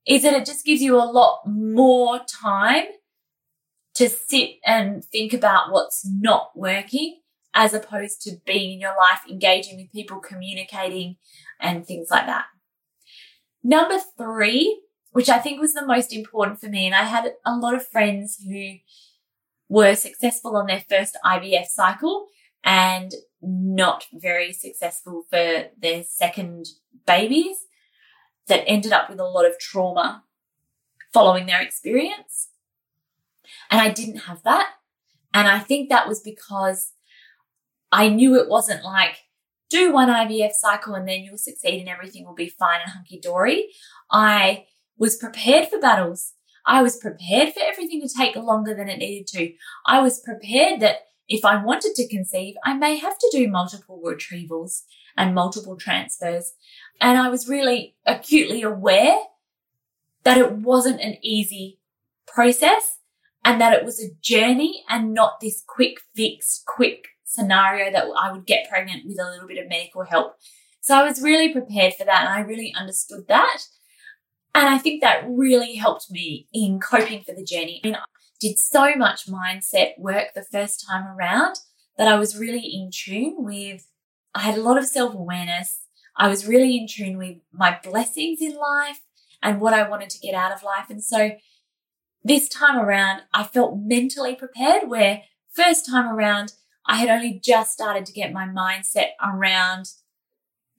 is 0.07 0.23
that 0.23 0.35
it 0.35 0.47
just 0.47 0.65
gives 0.65 0.83
you 0.83 0.97
a 0.97 1.05
lot 1.05 1.41
more 1.47 2.21
time 2.21 2.85
to 3.95 4.09
sit 4.09 4.51
and 4.65 5.05
think 5.05 5.33
about 5.33 5.71
what's 5.71 6.03
not 6.09 6.51
working 6.55 7.21
as 7.55 7.75
opposed 7.75 8.23
to 8.23 8.37
being 8.47 8.73
in 8.73 8.81
your 8.81 8.97
life, 8.97 9.21
engaging 9.29 9.77
with 9.77 9.93
people, 9.93 10.19
communicating 10.19 11.17
and 11.61 11.87
things 11.87 12.09
like 12.11 12.27
that. 12.27 12.47
Number 13.63 13.99
three, 14.17 14.83
which 15.11 15.29
I 15.29 15.39
think 15.39 15.61
was 15.61 15.75
the 15.75 15.87
most 15.87 16.13
important 16.13 16.61
for 16.61 16.69
me, 16.69 16.87
and 16.87 16.95
I 16.95 17.03
had 17.03 17.35
a 17.45 17.55
lot 17.55 17.75
of 17.75 17.87
friends 17.87 18.39
who 18.43 18.77
were 19.69 19.95
successful 19.95 20.57
on 20.57 20.67
their 20.67 20.83
first 20.89 21.17
IVF 21.25 21.67
cycle 21.67 22.27
and 22.65 23.13
not 23.41 24.07
very 24.13 24.53
successful 24.53 25.25
for 25.31 25.67
their 25.79 26.05
second 26.05 26.67
babies 27.07 27.57
that 28.49 28.65
ended 28.67 28.93
up 28.93 29.11
with 29.11 29.19
a 29.19 29.25
lot 29.25 29.47
of 29.47 29.59
trauma 29.59 30.25
following 31.13 31.47
their 31.47 31.61
experience. 31.61 32.49
And 33.71 33.81
I 33.81 33.91
didn't 33.91 34.19
have 34.19 34.43
that. 34.45 34.71
And 35.35 35.49
I 35.49 35.59
think 35.59 35.89
that 35.89 36.09
was 36.09 36.21
because 36.21 36.93
I 37.91 38.09
knew 38.09 38.37
it 38.37 38.49
wasn't 38.49 38.85
like 38.85 39.17
do 39.71 39.93
one 39.93 40.09
IVF 40.09 40.53
cycle 40.53 40.95
and 40.95 41.09
then 41.09 41.23
you'll 41.23 41.39
succeed 41.39 41.81
and 41.81 41.89
everything 41.89 42.27
will 42.27 42.35
be 42.35 42.49
fine 42.49 42.81
and 42.83 42.93
hunky 42.93 43.19
dory. 43.19 43.69
I 44.11 44.67
was 44.99 45.17
prepared 45.17 45.69
for 45.69 45.81
battles. 45.81 46.35
I 46.67 46.83
was 46.83 46.97
prepared 46.97 47.53
for 47.55 47.61
everything 47.63 48.01
to 48.03 48.15
take 48.15 48.37
longer 48.37 48.75
than 48.75 48.89
it 48.89 48.99
needed 48.99 49.27
to. 49.29 49.53
I 49.87 50.01
was 50.01 50.21
prepared 50.21 50.81
that 50.81 50.99
if 51.29 51.45
I 51.45 51.63
wanted 51.63 51.95
to 51.97 52.09
conceive, 52.09 52.55
I 52.65 52.75
may 52.75 52.97
have 52.97 53.19
to 53.19 53.29
do 53.33 53.49
multiple 53.49 54.03
retrievals 54.05 54.83
and 55.17 55.35
multiple 55.35 55.77
transfers. 55.77 56.53
And 57.01 57.19
I 57.19 57.29
was 57.29 57.49
really 57.49 57.97
acutely 58.07 58.63
aware 58.63 59.19
that 60.25 60.39
it 60.39 60.53
wasn't 60.53 61.01
an 61.01 61.17
easy 61.23 61.81
process 62.27 62.99
and 63.45 63.61
that 63.61 63.73
it 63.73 63.85
was 63.85 64.01
a 64.01 64.15
journey 64.21 64.85
and 64.89 65.13
not 65.13 65.41
this 65.41 65.63
quick 65.67 65.99
fix, 66.15 66.63
quick 66.67 67.09
scenario 67.25 67.91
that 67.91 68.07
I 68.19 68.31
would 68.33 68.47
get 68.47 68.69
pregnant 68.69 69.05
with 69.07 69.19
a 69.19 69.31
little 69.31 69.49
bit 69.49 69.59
of 69.59 69.69
medical 69.69 70.05
help. 70.05 70.37
So 70.81 70.97
I 70.97 71.05
was 71.05 71.23
really 71.23 71.53
prepared 71.53 71.95
for 71.95 72.05
that 72.05 72.27
and 72.27 72.29
I 72.29 72.41
really 72.41 72.75
understood 72.79 73.27
that. 73.29 73.63
And 74.55 74.69
I 74.69 74.79
think 74.79 75.01
that 75.01 75.25
really 75.27 75.77
helped 75.77 76.11
me 76.11 76.47
in 76.53 76.79
coping 76.79 77.23
for 77.23 77.35
the 77.35 77.45
journey. 77.45 77.81
I 77.85 77.87
mean, 77.89 77.97
did 78.43 78.59
so 78.59 78.95
much 78.97 79.27
mindset 79.27 79.99
work 79.99 80.35
the 80.35 80.43
first 80.43 80.85
time 80.87 81.07
around 81.07 81.57
that 81.97 82.09
I 82.09 82.19
was 82.19 82.37
really 82.39 82.67
in 82.67 82.91
tune 82.93 83.37
with. 83.39 83.87
I 84.35 84.41
had 84.41 84.59
a 84.59 84.63
lot 84.63 84.79
of 84.79 84.87
self 84.87 85.15
awareness. 85.15 85.81
I 86.17 86.29
was 86.29 86.47
really 86.47 86.77
in 86.77 86.87
tune 86.89 87.17
with 87.17 87.39
my 87.53 87.79
blessings 87.83 88.41
in 88.43 88.55
life 88.57 89.01
and 89.43 89.61
what 89.61 89.75
I 89.75 89.89
wanted 89.89 90.11
to 90.11 90.19
get 90.19 90.35
out 90.35 90.53
of 90.53 90.63
life. 90.63 90.91
And 90.91 91.03
so 91.03 91.33
this 92.25 92.49
time 92.49 92.79
around, 92.79 93.23
I 93.33 93.45
felt 93.45 93.79
mentally 93.79 94.35
prepared 94.35 94.89
where 94.89 95.23
first 95.51 95.87
time 95.87 96.07
around, 96.07 96.55
I 96.85 96.97
had 96.97 97.09
only 97.09 97.41
just 97.43 97.73
started 97.73 98.05
to 98.07 98.13
get 98.13 98.33
my 98.33 98.47
mindset 98.47 99.11
around 99.23 99.93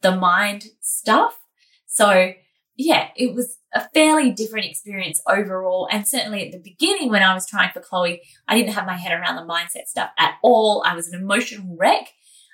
the 0.02 0.15
mind 0.15 0.65
stuff. 0.82 1.39
So 1.88 2.34
yeah, 2.75 3.09
it 3.15 3.36
was 3.36 3.57
a 3.73 3.88
fairly 3.93 4.31
different 4.31 4.65
experience 4.65 5.21
overall. 5.27 5.88
And 5.91 6.07
certainly 6.07 6.45
at 6.45 6.51
the 6.51 6.59
beginning 6.59 7.09
when 7.09 7.23
I 7.23 7.33
was 7.33 7.47
trying 7.47 7.71
for 7.71 7.81
Chloe, 7.81 8.21
I 8.47 8.55
didn't 8.55 8.73
have 8.73 8.86
my 8.86 8.97
head 8.97 9.12
around 9.12 9.36
the 9.36 9.53
mindset 9.53 9.88
stuff 9.88 10.09
at 10.17 10.36
all. 10.41 10.83
I 10.86 10.95
was 10.95 11.07
an 11.07 11.19
emotional 11.19 11.75
wreck 11.77 12.09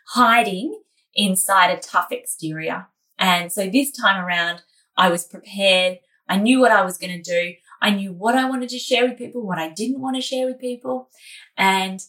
hiding 0.10 0.82
inside 1.16 1.72
a 1.72 1.80
tough 1.80 2.12
exterior. 2.12 2.88
And 3.18 3.52
so 3.52 3.70
this 3.70 3.92
time 3.92 4.24
around, 4.24 4.62
I 4.98 5.10
was 5.10 5.26
prepared. 5.26 6.00
I 6.28 6.38
knew 6.38 6.60
what 6.60 6.72
I 6.72 6.84
was 6.84 6.98
going 6.98 7.22
to 7.22 7.22
do. 7.22 7.54
I 7.82 7.92
knew 7.92 8.12
what 8.12 8.36
I 8.36 8.50
wanted 8.50 8.70
to 8.70 8.80
share 8.80 9.08
with 9.08 9.18
people, 9.18 9.46
what 9.46 9.58
I 9.58 9.70
didn't 9.70 10.02
want 10.02 10.18
to 10.18 10.22
share 10.22 10.46
with 10.46 10.60
people. 10.60 11.10
And 11.58 12.02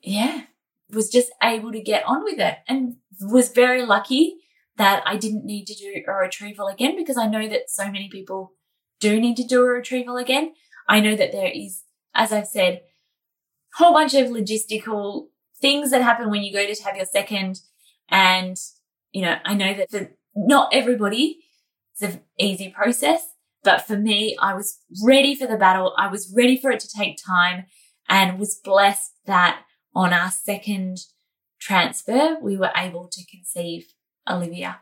yeah, 0.00 0.44
was 0.90 1.10
just 1.10 1.30
able 1.42 1.72
to 1.72 1.80
get 1.80 2.04
on 2.06 2.24
with 2.24 2.38
it 2.38 2.56
and 2.68 2.96
was 3.20 3.50
very 3.50 3.84
lucky 3.84 4.38
that 4.76 5.02
I 5.06 5.16
didn't 5.16 5.44
need 5.44 5.66
to 5.66 5.74
do 5.74 6.02
a 6.06 6.12
retrieval 6.12 6.68
again 6.68 6.96
because 6.96 7.16
I 7.16 7.26
know 7.26 7.48
that 7.48 7.70
so 7.70 7.90
many 7.90 8.08
people 8.08 8.52
do 9.00 9.20
need 9.20 9.36
to 9.36 9.44
do 9.44 9.62
a 9.62 9.68
retrieval 9.68 10.16
again. 10.16 10.52
I 10.88 11.00
know 11.00 11.16
that 11.16 11.32
there 11.32 11.50
is, 11.52 11.82
as 12.14 12.32
I've 12.32 12.46
said, 12.46 12.74
a 12.74 12.80
whole 13.76 13.92
bunch 13.92 14.14
of 14.14 14.28
logistical 14.28 15.28
things 15.60 15.90
that 15.90 16.02
happen 16.02 16.30
when 16.30 16.42
you 16.42 16.52
go 16.52 16.66
to 16.66 16.82
have 16.82 16.96
your 16.96 17.06
second. 17.06 17.60
And, 18.08 18.56
you 19.12 19.22
know, 19.22 19.36
I 19.44 19.54
know 19.54 19.74
that 19.74 19.90
for 19.90 20.10
not 20.34 20.72
everybody, 20.72 21.40
it's 21.92 22.14
an 22.14 22.20
easy 22.38 22.68
process. 22.68 23.22
But 23.64 23.86
for 23.86 23.96
me, 23.96 24.36
I 24.40 24.54
was 24.54 24.78
ready 25.02 25.34
for 25.34 25.46
the 25.46 25.56
battle. 25.56 25.92
I 25.98 26.08
was 26.08 26.32
ready 26.36 26.56
for 26.56 26.70
it 26.70 26.78
to 26.80 26.88
take 26.88 27.18
time 27.24 27.66
and 28.08 28.38
was 28.38 28.60
blessed 28.62 29.12
that 29.26 29.62
on 29.94 30.12
our 30.12 30.30
second 30.30 30.98
transfer, 31.58 32.36
we 32.40 32.56
were 32.56 32.70
able 32.76 33.08
to 33.08 33.26
conceive 33.26 33.86
Olivia. 34.28 34.80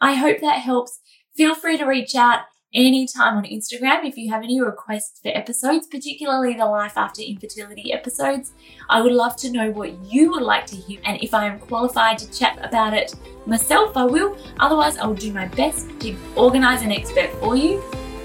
I 0.00 0.14
hope 0.14 0.40
that 0.40 0.60
helps. 0.60 1.00
Feel 1.36 1.54
free 1.54 1.78
to 1.78 1.84
reach 1.84 2.14
out 2.14 2.40
anytime 2.74 3.36
on 3.36 3.44
Instagram 3.44 4.04
if 4.04 4.16
you 4.16 4.30
have 4.30 4.42
any 4.42 4.60
requests 4.60 5.20
for 5.20 5.28
episodes, 5.28 5.86
particularly 5.86 6.54
the 6.54 6.66
life 6.66 6.96
after 6.96 7.22
infertility 7.22 7.92
episodes. 7.92 8.52
I 8.88 9.00
would 9.00 9.12
love 9.12 9.36
to 9.36 9.50
know 9.50 9.70
what 9.70 9.92
you 10.04 10.30
would 10.32 10.42
like 10.42 10.66
to 10.66 10.76
hear, 10.76 11.00
and 11.04 11.22
if 11.22 11.32
I 11.32 11.46
am 11.46 11.60
qualified 11.60 12.18
to 12.18 12.30
chat 12.32 12.58
about 12.62 12.94
it 12.94 13.14
myself, 13.46 13.96
I 13.96 14.04
will. 14.04 14.36
Otherwise, 14.58 14.98
I 14.98 15.06
will 15.06 15.14
do 15.14 15.32
my 15.32 15.46
best 15.48 15.88
to 16.00 16.16
organize 16.36 16.82
an 16.82 16.92
expert 16.92 17.30
for 17.40 17.56
you 17.56 17.82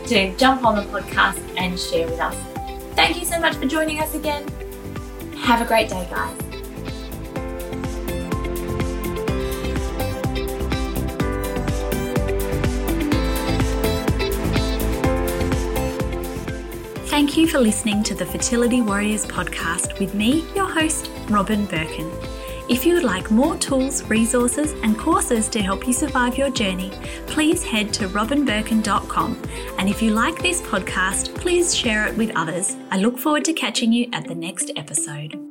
to 0.08 0.36
jump 0.38 0.66
on 0.66 0.76
the 0.76 0.82
podcast 0.84 1.40
and 1.58 1.80
share 1.80 2.08
with 2.08 2.20
us. 2.20 2.36
Thank 2.96 3.20
you 3.20 3.26
so 3.26 3.40
much 3.40 3.56
for 3.56 3.66
joining 3.66 4.00
us 4.00 4.16
again. 4.16 4.48
Have 5.38 5.62
a 5.62 5.66
great 5.66 5.90
day, 5.90 6.08
guys. 6.10 6.49
You 17.38 17.48
for 17.48 17.60
listening 17.60 18.04
to 18.04 18.16
the 18.16 18.26
Fertility 18.26 18.82
Warriors 18.82 19.26
podcast 19.26 19.98
with 19.98 20.14
me, 20.14 20.44
your 20.56 20.70
host, 20.70 21.10
Robyn 21.30 21.66
Birkin. 21.68 22.12
If 22.68 22.86
you 22.86 22.96
would 22.96 23.04
like 23.04 23.32
more 23.32 23.56
tools, 23.56 24.04
resources, 24.04 24.74
and 24.84 24.98
courses 24.98 25.48
to 25.50 25.62
help 25.62 25.88
you 25.88 25.94
survive 25.94 26.38
your 26.38 26.50
journey, 26.50 26.92
please 27.28 27.64
head 27.64 27.94
to 27.94 28.10
robynbirkin.com. 28.10 29.42
And 29.78 29.88
if 29.88 30.02
you 30.02 30.12
like 30.12 30.42
this 30.42 30.62
podcast, 30.64 31.34
please 31.36 31.74
share 31.74 32.08
it 32.08 32.18
with 32.18 32.36
others. 32.36 32.76
I 32.92 32.98
look 32.98 33.18
forward 33.18 33.46
to 33.46 33.54
catching 33.54 33.94
you 33.94 34.10
at 34.12 34.28
the 34.28 34.36
next 34.36 34.72
episode. 34.76 35.49